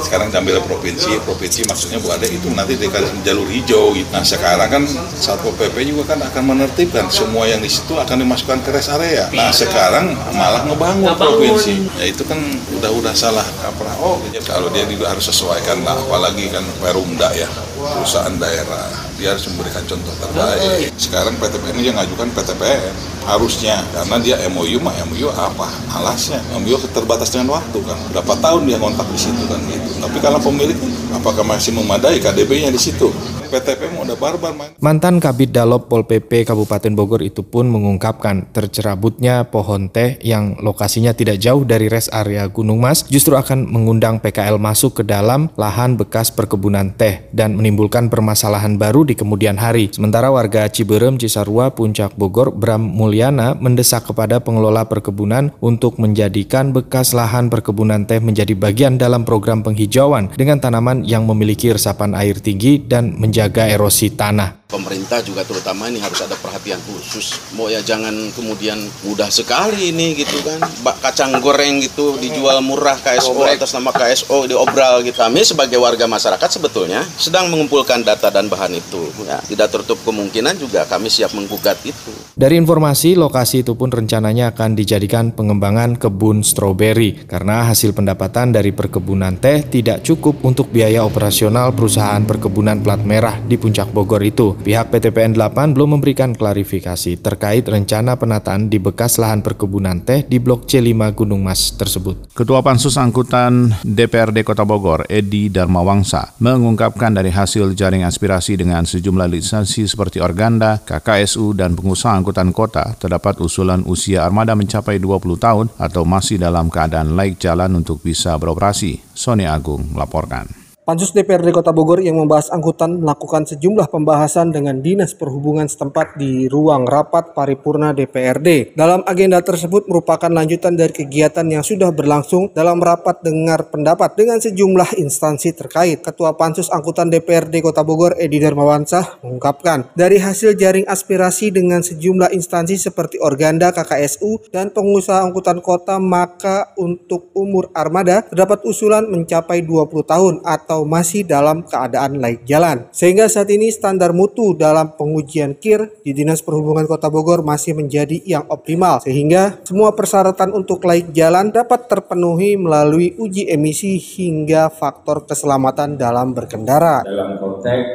Sekarang 0.00 0.28
diambil 0.32 0.64
provinsi 0.64 1.20
provinsi 1.22 1.68
maksudnya 1.68 2.00
bu 2.00 2.08
ada 2.12 2.24
itu. 2.24 2.48
Nanti 2.52 2.80
dikasih 2.80 3.20
jalur 3.22 3.48
hijau 3.48 3.92
gitu. 3.92 4.08
nah 4.10 4.24
sekarang 4.24 4.68
kan 4.70 4.82
satpol 5.18 5.52
pp 5.58 5.76
juga 5.84 6.16
kan 6.16 6.24
akan 6.24 6.42
menertibkan 6.56 7.10
semua 7.12 7.44
yang 7.44 7.60
di 7.60 7.68
situ 7.68 7.92
akan 7.92 8.24
dimasukkan 8.24 8.64
ke 8.64 8.70
rest 8.72 8.88
area. 8.92 9.28
Nah 9.34 9.52
sekarang 9.52 10.16
malah 10.32 10.64
ngebangun 10.64 11.12
provinsi. 11.16 11.74
Ya 12.00 12.08
itu 12.08 12.24
kan 12.24 12.40
udah 12.80 12.90
udah 12.96 13.12
salah 13.12 13.44
kaprah. 13.60 13.96
Oh 14.00 14.22
kalau 14.48 14.72
dia 14.72 14.88
juga 14.88 15.12
harus 15.12 15.28
sesuaikan 15.28 15.84
lah 15.84 15.98
apalagi 16.00 16.48
kan 16.48 16.64
perumda 16.80 17.28
ya 17.36 17.48
perusahaan 17.94 18.34
daerah. 18.36 18.88
Dia 19.16 19.32
harus 19.32 19.46
memberikan 19.48 19.82
contoh 19.86 20.14
terbaik. 20.18 20.92
Sekarang 20.98 21.34
PTPN 21.38 21.78
yang 21.80 21.96
ngajukan 21.96 22.28
PTPN 22.34 22.92
harusnya. 23.26 23.80
Karena 23.94 24.16
dia 24.20 24.36
MOU 24.50 24.78
mah 24.82 24.94
MOU 25.08 25.28
apa? 25.32 25.68
Alasnya. 25.94 26.42
MOU 26.56 26.76
terbatas 26.90 27.32
dengan 27.32 27.56
waktu 27.58 27.78
kan. 27.82 27.98
Berapa 28.12 28.34
tahun 28.38 28.68
dia 28.68 28.78
kontak 28.78 29.08
di 29.10 29.18
situ 29.20 29.42
kan 29.48 29.60
gitu. 29.66 29.90
Tapi 30.02 30.18
kalau 30.20 30.38
pemilik 30.42 30.76
apakah 31.14 31.44
masih 31.46 31.72
memadai 31.72 32.20
KDB-nya 32.20 32.70
di 32.70 32.80
situ? 32.80 33.08
PTP 33.46 33.94
mau 33.94 34.02
udah 34.02 34.18
barbar 34.18 34.52
main. 34.52 34.74
Mantan 34.82 35.22
Kabit 35.22 35.54
Dalop 35.54 35.86
Pol 35.86 36.02
PP 36.02 36.44
Kabupaten 36.44 36.92
Bogor 36.98 37.22
itu 37.22 37.46
pun 37.46 37.70
mengungkapkan 37.70 38.50
tercerabutnya 38.50 39.46
pohon 39.46 39.86
teh 39.86 40.18
yang 40.20 40.58
lokasinya 40.58 41.14
tidak 41.14 41.38
jauh 41.38 41.62
dari 41.62 41.86
res 41.86 42.10
area 42.10 42.44
Gunung 42.50 42.82
Mas 42.82 43.06
justru 43.06 43.38
akan 43.38 43.70
mengundang 43.70 44.18
PKL 44.18 44.58
masuk 44.58 45.00
ke 45.00 45.02
dalam 45.06 45.48
lahan 45.54 45.94
bekas 45.94 46.34
perkebunan 46.34 46.90
teh 46.98 47.30
dan 47.30 47.54
menimbulkan 47.54 47.75
permasalahan 48.08 48.80
baru 48.80 49.04
di 49.04 49.12
kemudian 49.12 49.60
hari. 49.60 49.92
Sementara 49.92 50.32
warga 50.32 50.64
Ciberem, 50.72 51.20
Cisarua, 51.20 51.76
Puncak 51.76 52.16
Bogor, 52.16 52.50
Bram 52.56 52.80
Mulyana 52.80 53.52
mendesak 53.54 54.08
kepada 54.08 54.40
pengelola 54.40 54.88
perkebunan 54.88 55.52
untuk 55.60 56.00
menjadikan 56.00 56.72
bekas 56.72 57.12
lahan 57.12 57.52
perkebunan 57.52 58.08
teh 58.08 58.18
menjadi 58.18 58.56
bagian 58.56 58.96
dalam 58.96 59.22
program 59.22 59.60
penghijauan 59.60 60.32
dengan 60.34 60.58
tanaman 60.58 61.04
yang 61.04 61.28
memiliki 61.28 61.70
resapan 61.70 62.16
air 62.16 62.40
tinggi 62.40 62.80
dan 62.80 63.14
menjaga 63.20 63.68
erosi 63.68 64.10
tanah. 64.16 64.65
Pemerintah 64.66 65.22
juga 65.22 65.46
terutama 65.46 65.86
ini 65.86 66.02
harus 66.02 66.18
ada 66.26 66.34
perhatian 66.34 66.82
khusus. 66.90 67.38
Mau 67.54 67.70
ya 67.70 67.78
jangan 67.86 68.10
kemudian 68.34 68.74
mudah 69.06 69.30
sekali 69.30 69.94
ini 69.94 70.18
gitu 70.18 70.42
kan. 70.42 70.58
Bak 70.82 70.98
kacang 70.98 71.38
goreng 71.38 71.78
gitu 71.78 72.18
dijual 72.18 72.58
murah 72.66 72.98
KSO 72.98 73.46
atas 73.46 73.70
nama 73.78 73.94
KSO 73.94 74.50
diobral 74.50 75.06
gitu. 75.06 75.22
Kami 75.22 75.46
sebagai 75.46 75.78
warga 75.78 76.10
masyarakat 76.10 76.50
sebetulnya 76.50 77.06
sedang 77.14 77.46
mengumpulkan 77.46 78.02
data 78.02 78.26
dan 78.26 78.50
bahan 78.50 78.74
itu. 78.74 79.06
Ya, 79.22 79.38
tidak 79.46 79.70
tertutup 79.70 80.02
kemungkinan 80.02 80.58
juga 80.58 80.82
kami 80.82 81.14
siap 81.14 81.30
menggugat 81.38 81.78
itu. 81.86 82.10
Dari 82.34 82.58
informasi, 82.58 83.14
lokasi 83.14 83.62
itu 83.62 83.78
pun 83.78 83.94
rencananya 83.94 84.50
akan 84.50 84.74
dijadikan 84.74 85.30
pengembangan 85.30 85.94
kebun 85.94 86.42
stroberi 86.42 87.22
karena 87.30 87.70
hasil 87.70 87.94
pendapatan 87.94 88.50
dari 88.50 88.74
perkebunan 88.74 89.38
teh 89.38 89.62
tidak 89.62 90.02
cukup 90.02 90.42
untuk 90.42 90.74
biaya 90.74 91.06
operasional 91.06 91.70
perusahaan 91.70 92.26
perkebunan 92.26 92.82
plat 92.82 92.98
merah 93.06 93.38
di 93.46 93.54
Puncak 93.54 93.94
Bogor 93.94 94.26
itu. 94.26 94.55
Pihak 94.62 94.92
PTPN 94.92 95.36
8 95.36 95.76
belum 95.76 95.98
memberikan 95.98 96.32
klarifikasi 96.32 97.20
terkait 97.20 97.64
rencana 97.68 98.16
penataan 98.16 98.72
di 98.72 98.76
bekas 98.76 99.20
lahan 99.20 99.44
perkebunan 99.44 100.04
teh 100.04 100.24
di 100.24 100.40
Blok 100.40 100.64
C5 100.64 100.96
Gunung 101.16 101.44
Mas 101.44 101.72
tersebut. 101.74 102.32
Ketua 102.32 102.60
Pansus 102.60 103.00
Angkutan 103.00 103.72
DPRD 103.84 104.42
Kota 104.42 104.66
Bogor, 104.66 105.06
Edi 105.06 105.48
Darmawangsa, 105.48 106.36
mengungkapkan 106.42 107.14
dari 107.14 107.30
hasil 107.30 107.76
jaring 107.78 108.02
aspirasi 108.02 108.58
dengan 108.58 108.84
sejumlah 108.84 109.28
lisensi 109.30 109.86
seperti 109.86 110.18
Organda, 110.18 110.82
KKSU, 110.82 111.56
dan 111.56 111.72
pengusaha 111.78 112.12
angkutan 112.16 112.50
kota 112.50 112.98
terdapat 112.98 113.38
usulan 113.38 113.86
usia 113.86 114.26
armada 114.26 114.58
mencapai 114.58 114.98
20 114.98 115.38
tahun 115.38 115.66
atau 115.78 116.02
masih 116.02 116.42
dalam 116.42 116.68
keadaan 116.72 117.14
laik 117.14 117.38
jalan 117.38 117.70
untuk 117.78 118.02
bisa 118.02 118.34
beroperasi. 118.36 118.98
Sony 119.14 119.48
Agung 119.48 119.94
melaporkan. 119.94 120.65
Pansus 120.86 121.10
DPRD 121.10 121.50
Kota 121.50 121.74
Bogor 121.74 121.98
yang 121.98 122.14
membahas 122.14 122.46
angkutan 122.54 123.02
melakukan 123.02 123.42
sejumlah 123.42 123.90
pembahasan 123.90 124.54
dengan 124.54 124.78
Dinas 124.78 125.18
Perhubungan 125.18 125.66
setempat 125.66 126.14
di 126.14 126.46
ruang 126.46 126.86
rapat 126.86 127.34
paripurna 127.34 127.90
DPRD. 127.90 128.78
Dalam 128.78 129.02
agenda 129.02 129.42
tersebut 129.42 129.90
merupakan 129.90 130.30
lanjutan 130.30 130.78
dari 130.78 130.94
kegiatan 130.94 131.42
yang 131.50 131.66
sudah 131.66 131.90
berlangsung 131.90 132.54
dalam 132.54 132.78
rapat 132.78 133.18
dengar 133.18 133.66
pendapat 133.66 134.14
dengan 134.14 134.38
sejumlah 134.38 134.94
instansi 135.02 135.58
terkait. 135.58 136.06
Ketua 136.06 136.38
Pansus 136.38 136.70
Angkutan 136.70 137.10
DPRD 137.10 137.66
Kota 137.66 137.82
Bogor 137.82 138.14
Edi 138.14 138.38
Darmawansah 138.38 139.26
mengungkapkan, 139.26 139.90
dari 139.98 140.22
hasil 140.22 140.54
jaring 140.54 140.86
aspirasi 140.86 141.50
dengan 141.50 141.82
sejumlah 141.82 142.30
instansi 142.30 142.78
seperti 142.78 143.18
Organda, 143.18 143.74
KKSU, 143.74 144.54
dan 144.54 144.70
pengusaha 144.70 145.18
angkutan 145.18 145.58
kota, 145.58 145.98
maka 145.98 146.70
untuk 146.78 147.34
umur 147.34 147.74
armada 147.74 148.22
terdapat 148.22 148.62
usulan 148.62 149.02
mencapai 149.10 149.66
20 149.66 149.90
tahun 150.06 150.46
atau 150.46 150.75
atau 150.76 150.84
masih 150.84 151.24
dalam 151.24 151.64
keadaan 151.64 152.20
laik 152.20 152.44
jalan. 152.44 152.84
Sehingga 152.92 153.32
saat 153.32 153.48
ini 153.48 153.72
standar 153.72 154.12
mutu 154.12 154.52
dalam 154.52 154.92
pengujian 154.92 155.56
KIR 155.56 156.04
di 156.04 156.12
Dinas 156.12 156.44
Perhubungan 156.44 156.84
Kota 156.84 157.08
Bogor 157.08 157.40
masih 157.40 157.72
menjadi 157.72 158.20
yang 158.28 158.44
optimal 158.52 159.00
sehingga 159.00 159.56
semua 159.64 159.96
persyaratan 159.96 160.52
untuk 160.52 160.84
laik 160.84 161.16
jalan 161.16 161.48
dapat 161.48 161.88
terpenuhi 161.88 162.60
melalui 162.60 163.16
uji 163.16 163.48
emisi 163.48 163.96
hingga 163.96 164.68
faktor 164.68 165.24
keselamatan 165.24 165.96
dalam 165.96 166.36
berkendara. 166.36 167.00
Dalam 167.08 167.40
konteks 167.40 167.88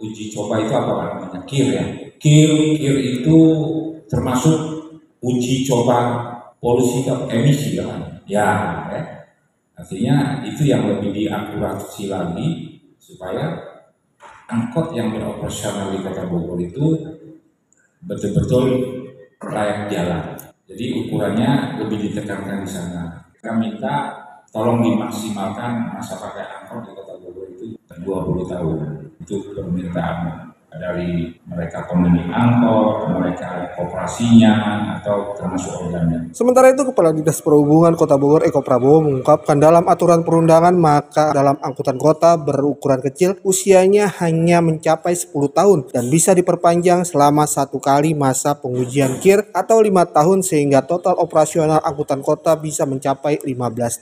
uji 0.00 0.32
coba 0.32 0.64
itu 0.64 0.72
apa 0.72 0.92
namanya? 0.96 1.40
KIR 1.44 1.68
ya. 1.68 1.84
KIR, 2.16 2.50
KIR 2.80 2.96
itu 3.20 3.38
termasuk 4.08 4.56
uji 5.20 5.68
coba 5.68 6.32
polusi 6.64 7.04
emisi 7.28 7.76
kan? 7.76 8.24
Ya, 8.24 8.48
ya 8.88 9.21
Artinya 9.72 10.44
itu 10.44 10.68
yang 10.68 10.84
lebih 10.84 11.16
diakurasi 11.16 12.12
lagi 12.12 12.78
supaya 13.00 13.56
angkot 14.52 14.92
yang 14.92 15.10
beroperasional 15.16 15.96
di 15.96 16.04
Kota 16.04 16.28
Bogor 16.28 16.60
itu 16.60 16.92
betul-betul 18.04 18.64
layak 19.40 19.88
jalan. 19.88 20.24
Jadi 20.68 20.84
ukurannya 21.04 21.80
lebih 21.80 22.08
ditekankan 22.08 22.62
di 22.62 22.70
sana. 22.70 23.24
Kita 23.32 23.56
minta 23.56 23.94
tolong 24.52 24.84
dimaksimalkan 24.84 25.96
masa 25.96 26.20
pakai 26.20 26.44
angkot 26.62 26.84
di 26.84 26.92
Kota 26.92 27.14
Bogor 27.16 27.48
itu 27.48 27.72
20 28.04 28.52
tahun. 28.52 28.78
Itu 29.24 29.40
permintaan 29.56 30.51
dari 30.80 31.28
mereka 31.44 31.84
pemilik 31.84 32.32
angkot, 32.32 33.12
mereka 33.12 33.76
kooperasinya, 33.76 34.54
atau 34.98 35.36
termasuk 35.36 35.72
organnya. 35.84 36.32
Sementara 36.32 36.72
itu, 36.72 36.82
Kepala 36.88 37.12
Dinas 37.12 37.44
Perhubungan 37.44 37.92
Kota 37.92 38.16
Bogor 38.16 38.42
Eko 38.48 38.64
Prabowo 38.64 39.04
mengungkapkan 39.04 39.60
dalam 39.60 39.84
aturan 39.84 40.24
perundangan 40.24 40.72
maka 40.72 41.30
dalam 41.36 41.60
angkutan 41.60 42.00
kota 42.00 42.40
berukuran 42.40 43.04
kecil 43.04 43.36
usianya 43.44 44.08
hanya 44.24 44.64
mencapai 44.64 45.12
10 45.12 45.30
tahun 45.52 45.78
dan 45.92 46.08
bisa 46.08 46.32
diperpanjang 46.32 47.04
selama 47.04 47.44
satu 47.44 47.76
kali 47.76 48.16
masa 48.16 48.56
pengujian 48.56 49.20
KIR 49.20 49.52
atau 49.52 49.84
lima 49.84 50.08
tahun 50.08 50.40
sehingga 50.40 50.88
total 50.88 51.20
operasional 51.20 51.84
angkutan 51.84 52.24
kota 52.24 52.56
bisa 52.56 52.88
mencapai 52.88 53.38
15 53.44 53.52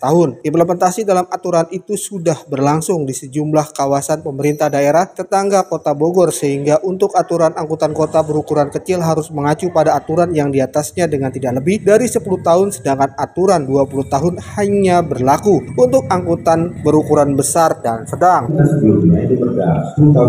tahun. 0.02 0.28
Implementasi 0.46 1.02
dalam 1.02 1.26
aturan 1.28 1.66
itu 1.74 1.98
sudah 1.98 2.46
berlangsung 2.46 3.04
di 3.04 3.12
sejumlah 3.16 3.74
kawasan 3.74 4.22
pemerintah 4.22 4.70
daerah 4.70 5.08
tetangga 5.10 5.66
Kota 5.66 5.92
Bogor 5.92 6.30
sehingga 6.30 6.59
sehingga 6.60 6.76
untuk 6.84 7.16
aturan 7.16 7.56
angkutan 7.56 7.96
kota 7.96 8.20
berukuran 8.20 8.68
kecil 8.68 9.00
harus 9.00 9.32
mengacu 9.32 9.72
pada 9.72 9.96
aturan 9.96 10.28
yang 10.36 10.52
di 10.52 10.60
atasnya 10.60 11.08
dengan 11.08 11.32
tidak 11.32 11.56
lebih 11.56 11.80
dari 11.80 12.04
10 12.04 12.20
tahun 12.20 12.68
sedangkan 12.68 13.16
aturan 13.16 13.64
20 13.64 14.12
tahun 14.12 14.34
hanya 14.60 15.00
berlaku 15.00 15.56
untuk 15.72 16.04
angkutan 16.12 16.84
berukuran 16.84 17.32
besar 17.32 17.80
dan 17.80 18.04
sedang. 18.04 18.52
Sebelumnya 18.60 19.24
itu 19.24 19.40
perda 19.40 19.88
10 19.96 20.12
tahun 20.12 20.28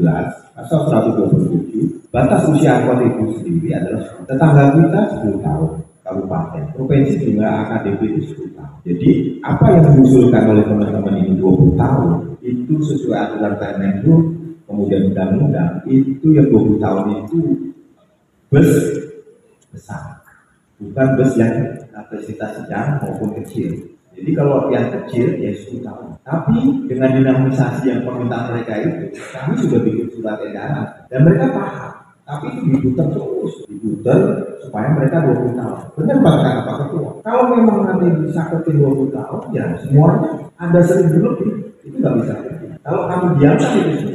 atau 0.64 0.78
127 0.96 2.08
batas 2.08 2.48
usia 2.48 2.80
angkot 2.80 3.04
itu 3.04 3.44
sendiri 3.44 3.68
adalah 3.76 4.00
tetangga 4.24 4.64
kita 4.80 5.00
10 5.28 5.44
tahun 5.44 5.70
kabupaten. 6.08 6.62
Provinsi 6.72 7.20
juga 7.20 7.68
AKDP 7.68 8.00
itu 8.16 8.20
10 8.32 8.56
tahun. 8.56 8.76
Jadi 8.88 9.10
apa 9.44 9.76
yang 9.76 9.92
diusulkan 9.92 10.44
oleh 10.56 10.64
teman-teman 10.64 11.14
ini 11.20 11.36
20 11.36 11.76
tahun 11.76 12.08
itu 12.40 12.74
sesuai 12.80 13.18
aturan 13.28 13.60
Permenduk 13.60 14.37
kemudian 14.68 15.08
undang-undang 15.10 15.80
itu 15.88 16.28
yang 16.36 16.46
20 16.52 16.76
tahun 16.76 17.04
itu 17.24 17.38
bus 18.52 18.70
besar. 19.72 20.20
Bukan 20.78 21.08
bus 21.16 21.32
yang 21.40 21.56
kapasitas 21.90 22.62
sedang 22.62 23.00
maupun 23.00 23.32
kecil. 23.42 23.72
Jadi 24.12 24.30
kalau 24.36 24.68
yang 24.68 24.92
kecil 24.92 25.40
ya 25.40 25.50
10 25.56 25.80
tahun. 25.80 26.06
Tapi 26.22 26.84
dengan 26.86 27.10
dinamisasi 27.16 27.88
yang 27.88 28.04
permintaan 28.04 28.52
mereka 28.52 28.72
itu 28.84 29.16
kami 29.32 29.54
sudah 29.58 29.80
bikin 29.82 30.06
surat 30.12 30.36
edaran. 30.44 30.86
Dan 31.08 31.24
mereka 31.24 31.48
paham. 31.50 31.92
Tapi 32.28 32.44
itu 32.52 32.60
diputar 32.76 33.08
terus. 33.08 33.52
Diputar 33.66 34.20
supaya 34.60 34.88
mereka 34.92 35.16
20 35.24 35.56
tahun. 35.56 35.78
Benar 35.96 36.16
kata 36.20 36.60
Pak 36.68 36.76
Ketua. 36.84 37.10
Kalau 37.24 37.44
memang 37.56 37.78
nanti 37.88 38.06
bisa 38.20 38.42
ke 38.52 38.70
20 38.70 39.16
tahun 39.16 39.40
ya 39.56 39.64
semuanya 39.80 40.30
ada 40.58 40.80
seribu 40.82 41.22
lebih 41.22 41.70
itu 41.86 41.96
nggak 42.02 42.14
bisa 42.20 42.34
kalau 42.82 43.04
kami 43.04 43.26
biarkan 43.38 43.72
itu 43.84 44.07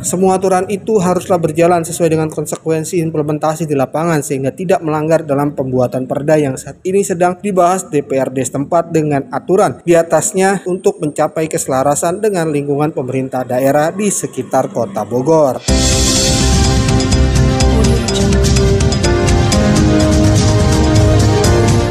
semua 0.00 0.40
aturan 0.40 0.66
itu 0.66 0.98
haruslah 0.98 1.38
berjalan 1.38 1.84
sesuai 1.86 2.10
dengan 2.10 2.28
konsekuensi 2.32 2.98
implementasi 3.04 3.68
di 3.68 3.78
lapangan 3.78 4.24
sehingga 4.24 4.50
tidak 4.50 4.80
melanggar 4.82 5.22
dalam 5.22 5.54
pembuatan 5.54 6.08
perda 6.10 6.40
yang 6.40 6.56
saat 6.56 6.80
ini 6.82 7.04
sedang 7.04 7.38
dibahas 7.38 7.86
DPRD 7.86 8.42
setempat 8.42 8.90
dengan 8.90 9.28
aturan 9.30 9.78
di 9.84 9.94
atasnya 9.94 10.64
untuk 10.66 10.98
mencapai 10.98 11.46
keselarasan 11.46 12.18
dengan 12.18 12.50
lingkungan 12.50 12.90
pemerintah 12.90 13.46
daerah 13.46 13.92
di 13.94 14.08
sekitar 14.08 14.72
kota 14.72 15.06
Bogor. 15.06 15.62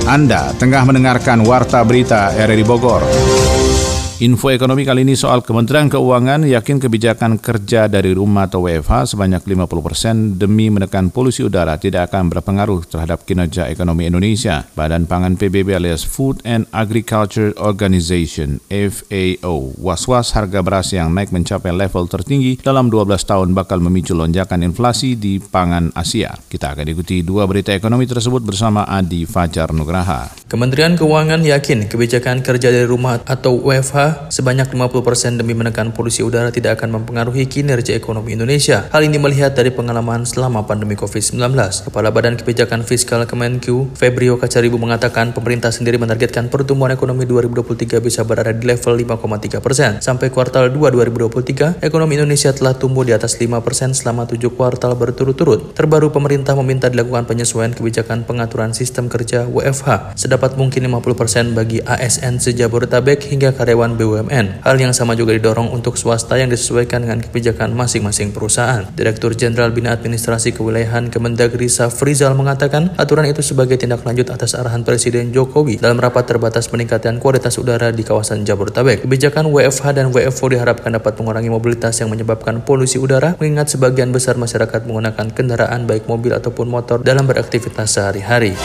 Anda 0.10 0.58
tengah 0.58 0.90
mendengarkan 0.90 1.46
Warta 1.46 1.86
Berita 1.86 2.34
RRI 2.34 2.66
Bogor. 2.66 3.06
Info 4.20 4.52
ekonomi 4.52 4.84
kali 4.84 5.08
ini 5.08 5.16
soal 5.16 5.40
Kementerian 5.40 5.88
Keuangan 5.88 6.44
yakin 6.44 6.84
kebijakan 6.84 7.40
kerja 7.40 7.88
dari 7.88 8.12
rumah 8.12 8.52
atau 8.52 8.68
WFH 8.68 9.16
sebanyak 9.16 9.48
50 9.48 9.80
persen 9.80 10.16
demi 10.36 10.68
menekan 10.68 11.08
polusi 11.08 11.48
udara 11.48 11.80
tidak 11.80 12.12
akan 12.12 12.28
berpengaruh 12.28 12.84
terhadap 12.84 13.24
kinerja 13.24 13.72
ekonomi 13.72 14.12
Indonesia. 14.12 14.68
Badan 14.76 15.08
Pangan 15.08 15.40
PBB 15.40 15.72
alias 15.72 16.04
Food 16.04 16.44
and 16.44 16.68
Agriculture 16.76 17.56
Organization 17.64 18.60
FAO 18.68 19.72
was-was 19.80 20.36
harga 20.36 20.60
beras 20.68 20.92
yang 20.92 21.16
naik 21.16 21.32
mencapai 21.32 21.72
level 21.72 22.12
tertinggi 22.12 22.60
dalam 22.60 22.92
12 22.92 23.24
tahun 23.24 23.56
bakal 23.56 23.80
memicu 23.80 24.20
lonjakan 24.20 24.68
inflasi 24.68 25.16
di 25.16 25.40
pangan 25.40 25.96
Asia. 25.96 26.36
Kita 26.36 26.76
akan 26.76 26.92
ikuti 26.92 27.24
dua 27.24 27.48
berita 27.48 27.72
ekonomi 27.72 28.04
tersebut 28.04 28.44
bersama 28.44 28.84
Adi 28.84 29.24
Fajar 29.24 29.72
Nugraha. 29.72 30.28
Kementerian 30.52 31.00
Keuangan 31.00 31.40
yakin 31.40 31.88
kebijakan 31.88 32.44
kerja 32.44 32.68
dari 32.68 32.84
rumah 32.84 33.24
atau 33.24 33.56
WFH 33.64 34.09
sebanyak 34.34 34.70
50% 34.72 35.40
demi 35.40 35.54
menekan 35.54 35.92
polusi 35.92 36.26
udara 36.26 36.50
tidak 36.50 36.80
akan 36.80 37.02
mempengaruhi 37.02 37.46
kinerja 37.46 37.98
ekonomi 37.98 38.34
Indonesia. 38.34 38.90
Hal 38.90 39.06
ini 39.06 39.20
melihat 39.22 39.54
dari 39.54 39.70
pengalaman 39.74 40.24
selama 40.24 40.66
pandemi 40.66 40.96
COVID-19. 40.96 41.54
Kepala 41.90 42.10
Badan 42.10 42.40
Kebijakan 42.40 42.82
Fiskal 42.88 43.28
Kemenku, 43.30 43.92
Febrio 43.94 44.40
Kacaribu 44.40 44.80
mengatakan 44.80 45.36
pemerintah 45.36 45.70
sendiri 45.70 46.00
menargetkan 46.00 46.48
pertumbuhan 46.48 46.96
ekonomi 46.96 47.28
2023 47.28 48.00
bisa 48.00 48.26
berada 48.26 48.56
di 48.56 48.64
level 48.66 48.96
5,3 48.96 49.60
persen. 49.60 49.92
Sampai 50.00 50.34
kuartal 50.34 50.72
2 50.72 50.80
2023, 50.96 51.84
ekonomi 51.84 52.16
Indonesia 52.16 52.50
telah 52.56 52.74
tumbuh 52.74 53.04
di 53.04 53.12
atas 53.12 53.38
5 53.38 53.60
persen 53.62 53.92
selama 53.92 54.26
7 54.26 54.50
kuartal 54.56 54.96
berturut-turut. 54.96 55.76
Terbaru 55.76 56.10
pemerintah 56.10 56.56
meminta 56.58 56.88
dilakukan 56.88 57.28
penyesuaian 57.28 57.76
kebijakan 57.76 58.24
pengaturan 58.24 58.72
sistem 58.72 59.12
kerja 59.12 59.46
WFH 59.46 60.16
sedapat 60.16 60.56
mungkin 60.56 60.88
50 60.88 61.20
persen 61.20 61.46
bagi 61.52 61.84
ASN 61.84 62.40
sejabodetabek 62.40 63.28
hingga 63.28 63.52
karyawan 63.52 63.99
BUMN. 64.00 64.64
Hal 64.64 64.80
yang 64.80 64.96
sama 64.96 65.20
juga 65.20 65.36
didorong 65.36 65.76
untuk 65.76 66.00
swasta 66.00 66.40
yang 66.40 66.48
disesuaikan 66.48 67.04
dengan 67.04 67.20
kebijakan 67.20 67.76
masing-masing 67.76 68.32
perusahaan. 68.32 68.88
Direktur 68.96 69.36
Jenderal 69.36 69.76
Bina 69.76 69.92
Administrasi 69.92 70.56
Kewilayahan 70.56 71.12
Kemendagri 71.12 71.68
Safrizal 71.68 72.32
mengatakan 72.40 72.96
aturan 72.96 73.28
itu 73.28 73.44
sebagai 73.44 73.76
tindak 73.76 74.08
lanjut 74.08 74.32
atas 74.32 74.56
arahan 74.56 74.88
Presiden 74.88 75.36
Jokowi 75.36 75.84
dalam 75.84 76.00
rapat 76.00 76.32
terbatas 76.32 76.72
peningkatan 76.72 77.20
kualitas 77.20 77.60
udara 77.60 77.92
di 77.92 78.08
kawasan 78.08 78.48
Jabodetabek. 78.48 79.04
Kebijakan 79.04 79.52
WFH 79.52 79.92
dan 79.92 80.16
WFO 80.16 80.46
diharapkan 80.48 80.96
dapat 80.96 81.20
mengurangi 81.20 81.52
mobilitas 81.52 82.00
yang 82.00 82.08
menyebabkan 82.08 82.64
polusi 82.64 82.96
udara 82.96 83.36
mengingat 83.36 83.68
sebagian 83.76 84.16
besar 84.16 84.40
masyarakat 84.40 84.88
menggunakan 84.88 85.28
kendaraan 85.36 85.84
baik 85.84 86.08
mobil 86.08 86.32
ataupun 86.32 86.72
motor 86.72 87.04
dalam 87.04 87.28
beraktivitas 87.28 88.00
sehari-hari. 88.00 88.56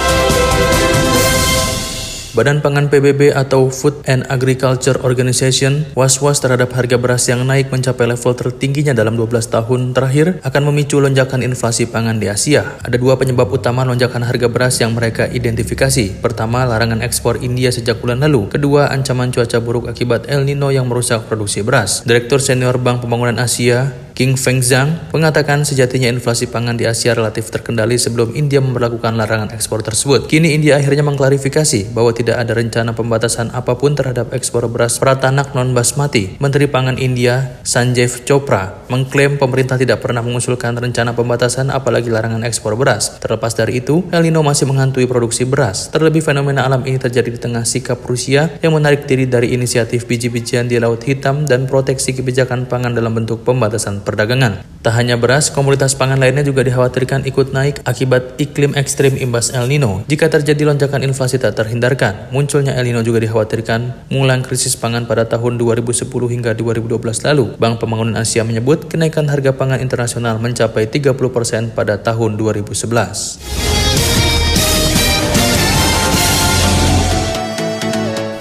Badan 2.34 2.58
Pangan 2.58 2.90
PBB 2.90 3.30
atau 3.30 3.70
Food 3.70 4.02
and 4.10 4.26
Agriculture 4.26 4.98
Organization 5.06 5.86
was-was 5.94 6.42
terhadap 6.42 6.74
harga 6.74 6.98
beras 6.98 7.30
yang 7.30 7.46
naik 7.46 7.70
mencapai 7.70 8.10
level 8.10 8.34
tertingginya 8.34 8.90
dalam 8.90 9.14
12 9.14 9.54
tahun 9.54 9.94
terakhir 9.94 10.42
akan 10.42 10.62
memicu 10.66 10.98
lonjakan 10.98 11.46
inflasi 11.46 11.86
pangan 11.86 12.18
di 12.18 12.26
Asia. 12.26 12.74
Ada 12.82 12.98
dua 12.98 13.14
penyebab 13.14 13.46
utama 13.54 13.86
lonjakan 13.86 14.26
harga 14.26 14.50
beras 14.50 14.82
yang 14.82 14.98
mereka 14.98 15.30
identifikasi. 15.30 16.18
Pertama, 16.18 16.66
larangan 16.66 17.06
ekspor 17.06 17.38
India 17.38 17.70
sejak 17.70 18.02
bulan 18.02 18.18
lalu. 18.18 18.50
Kedua, 18.50 18.90
ancaman 18.90 19.30
cuaca 19.30 19.62
buruk 19.62 19.86
akibat 19.86 20.26
El 20.26 20.42
Nino 20.42 20.74
yang 20.74 20.90
merusak 20.90 21.30
produksi 21.30 21.62
beras. 21.62 22.02
Direktur 22.02 22.42
Senior 22.42 22.82
Bank 22.82 23.06
Pembangunan 23.06 23.38
Asia, 23.38 23.94
King 24.14 24.38
Feng 24.38 24.62
Zhang 24.62 25.10
mengatakan 25.10 25.66
sejatinya 25.66 26.06
inflasi 26.06 26.46
pangan 26.46 26.78
di 26.78 26.86
Asia 26.86 27.18
relatif 27.18 27.50
terkendali 27.50 27.98
sebelum 27.98 28.30
India 28.38 28.62
memperlakukan 28.62 29.10
larangan 29.18 29.50
ekspor 29.50 29.82
tersebut. 29.82 30.30
Kini 30.30 30.54
India 30.54 30.78
akhirnya 30.78 31.02
mengklarifikasi 31.02 31.90
bahwa 31.90 32.14
tidak 32.14 32.38
ada 32.38 32.54
rencana 32.54 32.94
pembatasan 32.94 33.50
apa 33.50 33.74
pun 33.74 33.98
terhadap 33.98 34.30
ekspor 34.30 34.70
beras 34.70 35.02
pratanak 35.02 35.50
non-basmati. 35.58 36.38
Menteri 36.38 36.70
Pangan 36.70 36.94
India, 36.94 37.58
Sanjeev 37.66 38.22
Chopra, 38.22 38.86
mengklaim 38.86 39.34
pemerintah 39.34 39.74
tidak 39.82 39.98
pernah 39.98 40.22
mengusulkan 40.22 40.78
rencana 40.78 41.10
pembatasan 41.10 41.74
apalagi 41.74 42.06
larangan 42.06 42.46
ekspor 42.46 42.78
beras. 42.78 43.18
Terlepas 43.18 43.58
dari 43.58 43.82
itu, 43.82 44.06
El 44.14 44.30
Nino 44.30 44.46
masih 44.46 44.70
menghantui 44.70 45.10
produksi 45.10 45.42
beras. 45.42 45.90
Terlebih 45.90 46.22
fenomena 46.22 46.62
alam 46.62 46.86
ini 46.86 47.02
terjadi 47.02 47.34
di 47.34 47.40
tengah 47.42 47.66
sikap 47.66 47.98
Rusia 48.06 48.62
yang 48.62 48.78
menarik 48.78 49.10
diri 49.10 49.26
dari 49.26 49.58
inisiatif 49.58 50.06
biji-bijian 50.06 50.70
di 50.70 50.78
Laut 50.78 51.02
Hitam 51.02 51.50
dan 51.50 51.66
proteksi 51.66 52.14
kebijakan 52.14 52.70
pangan 52.70 52.94
dalam 52.94 53.10
bentuk 53.10 53.42
pembatasan 53.42 54.03
perdagangan. 54.04 54.62
Tak 54.84 55.00
hanya 55.00 55.16
beras, 55.16 55.48
komoditas 55.48 55.96
pangan 55.96 56.20
lainnya 56.20 56.44
juga 56.44 56.60
dikhawatirkan 56.60 57.24
ikut 57.24 57.56
naik 57.56 57.80
akibat 57.88 58.36
iklim 58.36 58.76
ekstrim 58.76 59.16
imbas 59.16 59.48
El 59.56 59.64
Nino. 59.72 60.04
Jika 60.04 60.28
terjadi 60.28 60.68
lonjakan 60.68 61.02
inflasi 61.08 61.40
tak 61.40 61.56
terhindarkan, 61.56 62.28
munculnya 62.28 62.76
El 62.76 62.92
Nino 62.92 63.00
juga 63.00 63.18
dikhawatirkan 63.24 64.12
mengulang 64.12 64.44
krisis 64.44 64.76
pangan 64.76 65.08
pada 65.08 65.24
tahun 65.24 65.56
2010 65.56 66.04
hingga 66.04 66.52
2012 66.52 67.00
lalu. 67.24 67.56
Bank 67.56 67.80
Pembangunan 67.80 68.20
Asia 68.20 68.44
menyebut 68.44 68.86
kenaikan 68.92 69.24
harga 69.26 69.56
pangan 69.56 69.80
internasional 69.80 70.36
mencapai 70.36 70.84
30% 70.84 71.72
pada 71.72 71.96
tahun 71.96 72.36
2011. 72.36 73.73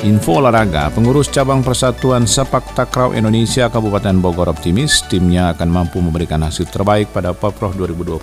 Info 0.04 0.44
olahraga, 0.44 0.92
pengurus 0.92 1.32
cabang 1.32 1.64
Persatuan 1.64 2.28
Sepak 2.28 2.76
Takraw 2.76 3.16
Indonesia 3.16 3.72
Kabupaten 3.72 4.20
Bogor 4.20 4.52
optimis 4.52 5.00
timnya 5.08 5.56
akan 5.56 5.72
mampu 5.72 6.04
memberikan 6.04 6.44
hasil 6.44 6.68
terbaik 6.68 7.16
pada 7.16 7.32
Poprov 7.32 7.72
2026 7.80 8.20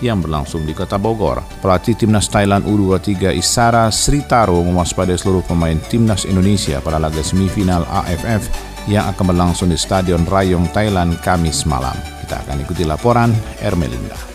yang 0.00 0.24
berlangsung 0.24 0.64
di 0.64 0.72
Kota 0.72 0.96
Bogor. 0.96 1.44
Pelatih 1.60 2.00
Timnas 2.00 2.32
Thailand 2.32 2.64
U23 2.64 3.36
Isara 3.36 3.92
Sritaro 3.92 4.64
mewaspadai 4.64 5.20
seluruh 5.20 5.44
pemain 5.44 5.76
Timnas 5.92 6.24
Indonesia 6.24 6.80
pada 6.80 6.96
laga 6.96 7.20
semifinal 7.20 7.84
AFF 7.92 8.48
yang 8.88 9.04
akan 9.12 9.36
berlangsung 9.36 9.68
di 9.68 9.76
Stadion 9.76 10.24
Rayong 10.24 10.72
Thailand 10.72 11.20
Kamis 11.20 11.68
malam. 11.68 11.94
Kita 12.24 12.40
akan 12.40 12.64
ikuti 12.64 12.88
laporan 12.88 13.36
Ermelinda. 13.60 14.31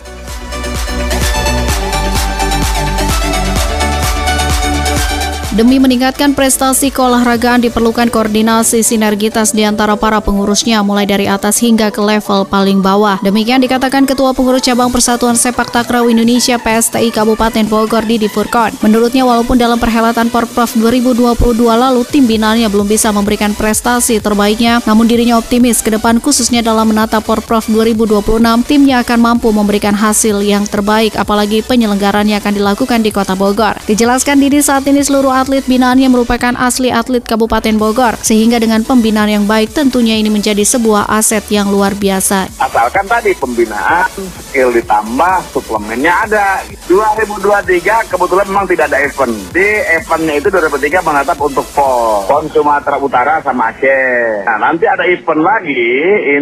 Demi 5.58 5.82
meningkatkan 5.82 6.38
prestasi 6.38 6.94
keolahragaan 6.94 7.58
diperlukan 7.58 8.14
koordinasi 8.14 8.78
sinergitas 8.86 9.50
di 9.50 9.66
antara 9.66 9.98
para 9.98 10.22
pengurusnya 10.22 10.86
mulai 10.86 11.02
dari 11.02 11.26
atas 11.26 11.58
hingga 11.58 11.90
ke 11.90 11.98
level 11.98 12.46
paling 12.46 12.78
bawah. 12.78 13.18
Demikian 13.26 13.58
dikatakan 13.58 14.06
Ketua 14.06 14.30
Pengurus 14.30 14.62
Cabang 14.62 14.94
Persatuan 14.94 15.34
Sepak 15.34 15.74
Takraw 15.74 16.06
Indonesia 16.06 16.62
PSTI 16.62 17.10
Kabupaten 17.10 17.66
Bogor 17.66 18.06
Didi 18.06 18.30
Furkon. 18.30 18.70
Menurutnya 18.86 19.26
walaupun 19.26 19.58
dalam 19.58 19.82
perhelatan 19.82 20.30
Porprov 20.30 20.70
2022 20.78 21.34
lalu 21.58 22.06
tim 22.06 22.30
binalnya 22.30 22.70
belum 22.70 22.86
bisa 22.86 23.10
memberikan 23.10 23.50
prestasi 23.50 24.22
terbaiknya, 24.22 24.78
namun 24.86 25.10
dirinya 25.10 25.42
optimis 25.42 25.82
ke 25.82 25.90
depan 25.90 26.22
khususnya 26.22 26.62
dalam 26.62 26.86
menata 26.86 27.18
Porprov 27.18 27.66
2026 27.66 28.62
timnya 28.62 29.02
akan 29.02 29.18
mampu 29.18 29.50
memberikan 29.50 29.98
hasil 29.98 30.38
yang 30.38 30.62
terbaik 30.70 31.18
apalagi 31.18 31.66
penyelenggarannya 31.66 32.38
akan 32.38 32.54
dilakukan 32.54 33.02
di 33.02 33.10
Kota 33.10 33.34
Bogor. 33.34 33.74
Dijelaskan 33.90 34.38
Didi 34.38 34.62
saat 34.62 34.86
ini 34.86 35.02
seluruh 35.02 35.47
atlet 35.48 35.64
binaannya 35.64 36.12
merupakan 36.12 36.52
asli 36.60 36.92
atlet 36.92 37.24
Kabupaten 37.24 37.80
Bogor, 37.80 38.20
sehingga 38.20 38.60
dengan 38.60 38.84
pembinaan 38.84 39.32
yang 39.32 39.48
baik 39.48 39.72
tentunya 39.72 40.20
ini 40.20 40.28
menjadi 40.28 40.60
sebuah 40.60 41.08
aset 41.08 41.40
yang 41.48 41.72
luar 41.72 41.96
biasa. 41.96 42.52
Asalkan 42.60 43.08
tadi 43.08 43.32
pembinaan, 43.32 44.12
skill 44.44 44.76
ditambah, 44.76 45.48
suplemennya 45.48 46.28
ada. 46.28 46.60
2023 46.84 48.12
kebetulan 48.12 48.44
memang 48.44 48.68
tidak 48.68 48.92
ada 48.92 49.00
event. 49.00 49.32
Di 49.48 49.68
eventnya 49.88 50.34
itu 50.36 50.52
2023 50.52 51.00
menatap 51.00 51.40
untuk 51.40 51.64
PON, 51.72 52.28
PON 52.28 52.44
Sumatera 52.52 53.00
Utara 53.00 53.40
sama 53.40 53.72
Aceh. 53.72 54.44
Nah 54.44 54.60
nanti 54.60 54.84
ada 54.84 55.08
event 55.08 55.40
lagi, 55.40 55.88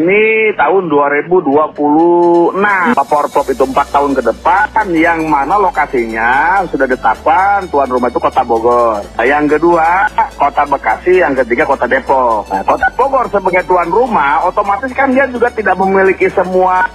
ini 0.03 0.51
tahun 0.59 0.91
2026. 0.91 2.59
Power 2.99 3.27
Pop 3.31 3.47
itu 3.47 3.63
4 3.63 3.87
tahun 3.87 4.19
ke 4.19 4.23
depan, 4.35 4.91
yang 4.99 5.31
mana 5.31 5.55
lokasinya 5.63 6.67
sudah 6.67 6.91
ditetapkan 6.91 7.71
tuan 7.71 7.87
rumah 7.87 8.11
itu 8.11 8.19
Kota 8.19 8.43
Bogor. 8.43 8.96
Nah, 9.17 9.27
yang 9.27 9.45
kedua, 9.49 10.07
kota 10.37 10.63
Bekasi, 10.67 11.21
yang 11.21 11.33
ketiga 11.45 11.65
kota 11.67 11.85
Depok. 11.89 12.47
Nah, 12.49 12.63
kota 12.63 12.89
Bogor 12.95 13.27
sebagai 13.29 13.63
tuan 13.67 13.89
rumah, 13.91 14.45
otomatis 14.47 14.93
kan 14.93 15.13
dia 15.13 15.27
juga 15.29 15.51
tidak 15.53 15.77
memiliki 15.77 16.31
semua 16.33 16.87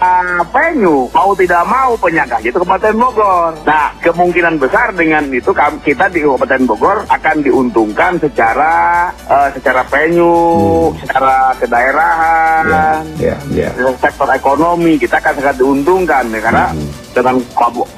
venue. 0.54 1.10
Mau 1.12 1.32
tidak 1.38 1.64
mau 1.68 1.94
penyangga 1.98 2.38
itu 2.42 2.58
Kabupaten 2.58 2.96
Bogor. 2.98 3.52
Nah, 3.66 3.94
kemungkinan 4.02 4.58
besar 4.58 4.94
dengan 4.96 5.28
itu 5.32 5.52
kita 5.84 6.06
di 6.10 6.20
Kabupaten 6.24 6.62
Bogor 6.66 6.98
akan 7.10 7.36
diuntungkan 7.44 8.18
secara 8.22 9.08
uh, 9.28 9.50
secara 9.54 9.82
venue, 9.88 10.92
hmm. 10.92 10.98
secara 11.04 11.54
kedaerahan, 11.58 12.64
yeah, 13.20 13.38
yeah, 13.50 13.72
yeah. 13.78 13.96
sektor 14.00 14.28
ekonomi 14.32 14.96
kita 14.98 15.18
akan 15.18 15.34
sangat 15.40 15.56
diuntungkan 15.58 16.24
ya 16.30 16.40
karena 16.42 16.66
hmm. 16.74 17.11
Dengan 17.12 17.36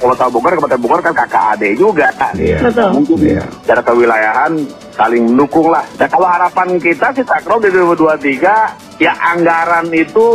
Kota 0.02 0.26
Bogor, 0.26 0.52
Kabupaten 0.58 0.80
Bogor 0.82 1.00
kan 1.00 1.14
kakak 1.14 1.54
adik 1.54 1.78
juga. 1.78 2.10
Yeah. 2.34 2.60
Betul. 2.66 2.90
Mungkin 2.98 3.16
yeah. 3.22 3.46
secara 3.62 3.80
kewilayahan 3.86 4.52
saling 4.94 5.26
mendukung 5.26 5.68
lah. 5.68 5.84
Nah 5.98 6.08
kalau 6.08 6.26
harapan 6.30 6.78
kita 6.78 7.10
sih 7.12 7.26
Takraw 7.26 7.58
di 7.58 7.68
2023 7.74 9.02
ya 9.02 9.10
anggaran 9.34 9.90
itu 9.90 10.26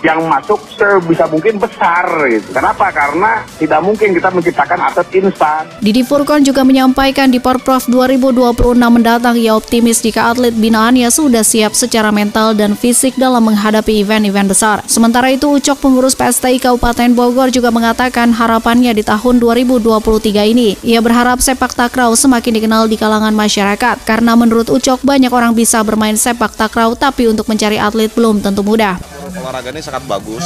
yang 0.00 0.24
masuk 0.24 0.56
sebisa 0.72 1.28
mungkin 1.28 1.60
besar 1.60 2.08
gitu. 2.32 2.48
Kenapa? 2.56 2.88
Karena 2.88 3.44
tidak 3.60 3.80
mungkin 3.84 4.16
kita 4.16 4.32
menciptakan 4.32 4.80
atlet 4.80 5.08
instan. 5.20 5.68
Didi 5.84 6.00
Furkon 6.00 6.40
juga 6.40 6.64
menyampaikan 6.64 7.28
di 7.28 7.36
Porprov 7.36 7.84
2026 7.92 8.56
mendatang 8.80 9.36
ia 9.36 9.52
optimis 9.52 10.00
jika 10.00 10.32
atlet 10.32 10.56
binaannya 10.56 11.08
sudah 11.12 11.44
siap 11.44 11.76
secara 11.76 12.08
mental 12.08 12.56
dan 12.56 12.72
fisik 12.72 13.20
dalam 13.20 13.44
menghadapi 13.44 14.00
event-event 14.00 14.48
besar. 14.48 14.80
Sementara 14.88 15.28
itu 15.28 15.52
Ucok 15.60 15.82
pengurus 15.82 16.16
PSTI 16.16 16.62
Kabupaten 16.62 17.12
Bogor 17.12 17.52
juga 17.52 17.68
mengatakan 17.68 18.32
harapannya 18.32 18.96
di 18.96 19.04
tahun 19.04 19.42
2023 19.42 20.52
ini. 20.56 20.78
Ia 20.80 21.04
berharap 21.04 21.42
sepak 21.42 21.76
takraw 21.76 22.14
semakin 22.16 22.56
dikenal 22.56 22.88
di 22.88 22.96
kalangan 22.96 23.34
masyarakat 23.34 23.89
karena 24.04 24.38
menurut 24.38 24.68
Ucok 24.70 25.02
banyak 25.02 25.32
orang 25.32 25.56
bisa 25.56 25.82
bermain 25.82 26.14
sepak 26.14 26.54
takraw 26.54 26.94
tapi 26.94 27.26
untuk 27.26 27.48
mencari 27.50 27.80
atlet 27.80 28.12
belum 28.12 28.38
tentu 28.38 28.62
mudah. 28.62 29.00
Olahraga 29.30 29.70
ini 29.70 29.82
sangat 29.82 30.04
bagus, 30.06 30.42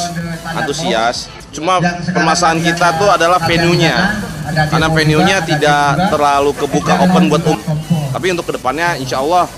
antusias. 0.55 1.29
Cuma 1.51 1.81
permasalahan 2.13 2.61
kita 2.61 2.97
tuh 3.01 3.09
adalah 3.09 3.41
venue-nya. 3.43 4.21
Karena 4.71 4.89
venue-nya 4.93 5.41
tidak 5.43 6.13
terlalu 6.13 6.53
kebuka 6.55 7.01
open 7.09 7.33
buat 7.33 7.43
umum. 7.49 7.61
Tapi 8.13 8.27
untuk 8.31 8.47
ke 8.49 8.53
depannya 8.61 8.95
insya 9.01 9.19
Allah 9.25 9.49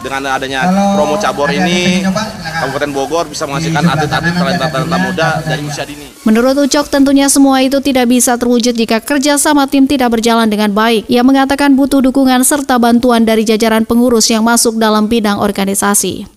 dengan 0.00 0.32
adanya 0.32 0.66
promo 0.96 1.20
cabur 1.20 1.52
ini 1.52 2.04
Kabupaten 2.60 2.90
Bogor 2.92 3.24
bisa 3.28 3.44
menghasilkan 3.44 3.84
atlet-atlet 3.84 4.34
talenta-talenta 4.36 4.98
muda 5.00 5.28
dari 5.44 5.62
usia 5.64 5.84
dini. 5.84 6.10
Menurut 6.24 6.56
Ucok 6.56 6.92
tentunya 6.92 7.28
semua 7.32 7.64
itu 7.64 7.80
tidak 7.80 8.08
bisa 8.08 8.36
terwujud 8.36 8.76
jika 8.76 9.00
kerja 9.00 9.40
sama 9.40 9.64
tim 9.68 9.88
tidak 9.88 10.12
berjalan 10.12 10.48
dengan 10.48 10.72
baik. 10.72 11.08
Ia 11.08 11.24
mengatakan 11.24 11.72
butuh 11.76 12.04
dukungan 12.04 12.44
serta 12.44 12.76
bantuan 12.76 13.24
dari 13.24 13.44
jajaran 13.44 13.88
pengurus 13.88 14.28
yang 14.28 14.44
masuk 14.44 14.76
dalam 14.76 15.08
bidang 15.08 15.40
organisasi. 15.40 16.28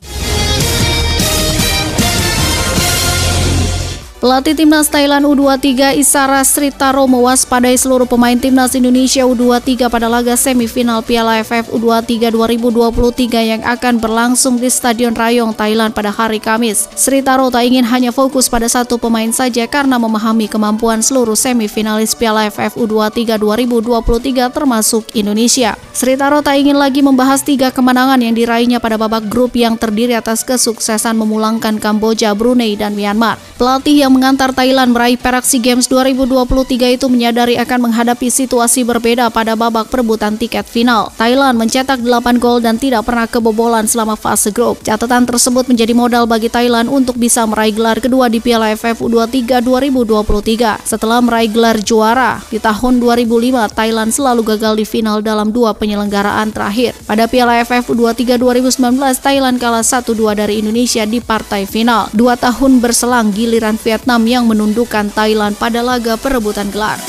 Pelatih 4.23 4.55
Timnas 4.55 4.88
Thailand 4.88 5.27
U23 5.27 5.99
Isara 5.99 6.39
Sritaro 6.47 7.03
mewaspadai 7.12 7.75
seluruh 7.75 8.07
pemain 8.07 8.39
Timnas 8.39 8.71
Indonesia 8.71 9.27
U23 9.27 9.91
pada 9.91 10.07
laga 10.07 10.39
semifinal 10.39 11.03
Piala 11.03 11.43
AFF 11.43 11.67
U23 11.75 12.31
2023 12.31 13.51
yang 13.51 13.62
akan 13.67 13.99
berlangsung 13.99 14.63
di 14.63 14.71
Stadion 14.71 15.12
Rayong, 15.12 15.51
Thailand 15.51 15.91
pada 15.91 16.07
hari 16.07 16.39
Kamis. 16.39 16.88
Sritaro 16.95 17.51
tak 17.51 17.67
ingin 17.67 17.83
hanya 17.83 18.15
fokus 18.15 18.47
pada 18.47 18.71
satu 18.71 18.95
pemain 18.95 19.27
saja 19.36 19.67
karena 19.67 19.99
memahami 19.99 20.47
kemampuan 20.47 21.03
seluruh 21.03 21.36
semifinalis 21.36 22.15
Piala 22.15 22.47
AFF 22.47 22.79
U23 22.79 23.36
2023 23.36 24.55
termasuk 24.55 25.03
Indonesia. 25.19 25.75
Sritaro 25.91 26.39
tak 26.39 26.63
ingin 26.63 26.79
lagi 26.79 27.03
membahas 27.03 27.43
tiga 27.43 27.75
kemenangan 27.75 28.23
yang 28.23 28.31
diraihnya 28.31 28.79
pada 28.79 28.95
babak 28.95 29.27
grup 29.27 29.51
yang 29.59 29.75
terdiri 29.75 30.15
atas 30.15 30.47
kesuksesan 30.47 31.19
memulangkan 31.19 31.75
Kamboja, 31.75 32.31
Brunei, 32.31 32.79
dan 32.79 32.95
Myanmar. 32.95 33.36
Pelatih 33.59 33.99
yang 34.07 34.12
mengantar 34.13 34.54
Thailand 34.54 34.93
meraih 34.93 35.17
perak 35.17 35.41
SEA 35.41 35.73
Games 35.73 35.89
2023 35.89 37.02
itu 37.02 37.10
menyadari 37.10 37.58
akan 37.58 37.89
menghadapi 37.89 38.30
situasi 38.30 38.86
berbeda 38.86 39.34
pada 39.34 39.58
babak 39.58 39.89
perebutan 39.89 40.38
tiket 40.38 40.69
final. 40.69 41.10
Thailand 41.17 41.58
mencetak 41.58 41.97
8 41.97 42.38
gol 42.38 42.62
dan 42.62 42.78
tidak 42.78 43.10
pernah 43.10 43.26
kebobolan 43.26 43.89
selama 43.89 44.13
fase 44.13 44.54
grup. 44.54 44.78
Catatan 44.86 45.26
tersebut 45.26 45.65
menjadi 45.65 45.97
modal 45.97 46.30
bagi 46.30 46.54
Thailand 46.54 46.93
untuk 46.93 47.17
bisa 47.17 47.41
meraih 47.49 47.73
gelar 47.73 47.97
kedua 47.97 48.30
di 48.30 48.38
Piala 48.38 48.69
AFF 48.69 49.02
U23 49.02 49.65
2023. 49.65 50.86
Setelah 50.86 51.19
meraih 51.26 51.49
gelar 51.49 51.82
juara 51.82 52.38
di 52.54 52.62
tahun 52.62 53.02
2005, 53.02 53.73
Thailand 53.73 54.13
selalu 54.13 54.41
gagal 54.54 54.78
di 54.78 54.86
final 54.86 55.26
dalam 55.26 55.49
dua 55.49 55.73
penyelenggaraan 55.73 56.54
terakhir. 56.54 56.93
Pada 57.10 57.26
Piala 57.26 57.65
AFF 57.65 57.89
U23 57.89 58.38
2019, 58.38 58.78
Thailand 59.17 59.58
kalah 59.58 59.82
1-2 59.82 60.38
dari 60.38 60.62
Indonesia 60.62 61.02
di 61.10 61.17
partai 61.17 61.65
final. 61.65 62.13
Dua 62.13 62.38
tahun 62.38 62.78
berselang 62.78 63.34
giliran 63.34 63.73
Vietnam 63.82 64.02
Vietnam 64.03 64.27
yang 64.27 64.51
menundukkan 64.51 65.15
Thailand 65.15 65.55
pada 65.55 65.79
laga 65.79 66.19
perebutan 66.19 66.67
gelar. 66.67 66.99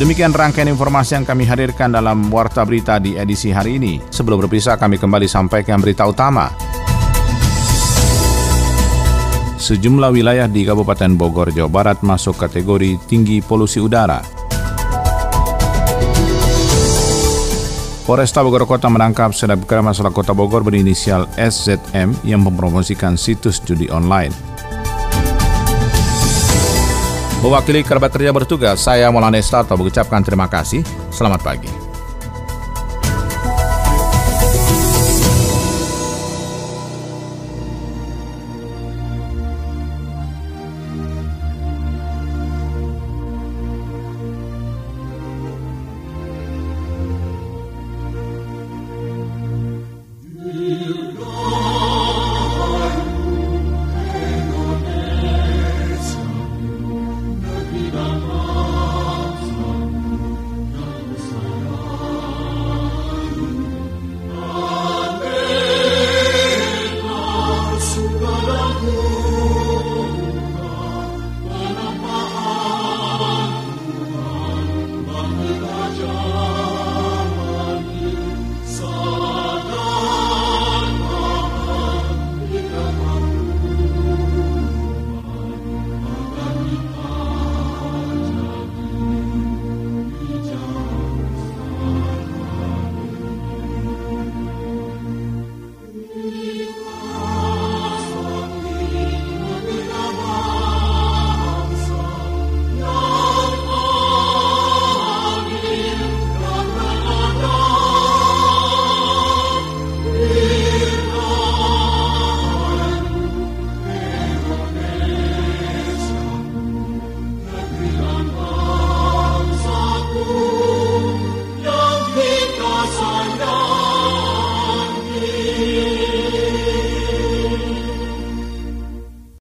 Demikian 0.00 0.32
rangkaian 0.32 0.72
informasi 0.72 1.20
yang 1.20 1.28
kami 1.28 1.44
hadirkan 1.44 1.92
dalam 1.92 2.32
Warta 2.32 2.64
Berita 2.64 2.96
di 2.96 3.20
edisi 3.20 3.52
hari 3.52 3.76
ini. 3.76 4.00
Sebelum 4.08 4.48
berpisah, 4.48 4.80
kami 4.80 4.96
kembali 4.96 5.28
sampaikan 5.28 5.76
berita 5.76 6.08
utama. 6.08 6.48
Sejumlah 9.60 10.16
wilayah 10.16 10.48
di 10.48 10.64
Kabupaten 10.64 11.12
Bogor, 11.12 11.52
Jawa 11.52 11.68
Barat 11.68 12.00
masuk 12.00 12.40
kategori 12.40 12.96
tinggi 13.04 13.44
polusi 13.44 13.84
udara. 13.84 14.35
Polresta 18.06 18.38
Bogor 18.38 18.70
Kota 18.70 18.86
menangkap 18.86 19.34
selebgram 19.34 19.90
masalah 19.90 20.14
Kota 20.14 20.30
Bogor 20.30 20.62
berinisial 20.62 21.26
SZM 21.34 22.14
yang 22.22 22.38
mempromosikan 22.38 23.18
situs 23.18 23.58
judi 23.58 23.90
online. 23.90 24.30
Mewakili 27.42 27.82
kerabat 27.82 28.14
kerja 28.14 28.30
bertugas, 28.30 28.78
saya 28.78 29.10
Maulana 29.10 29.42
Estarto 29.42 29.74
mengucapkan 29.74 30.22
terima 30.22 30.46
kasih. 30.46 30.86
Selamat 31.10 31.42
pagi. 31.42 31.85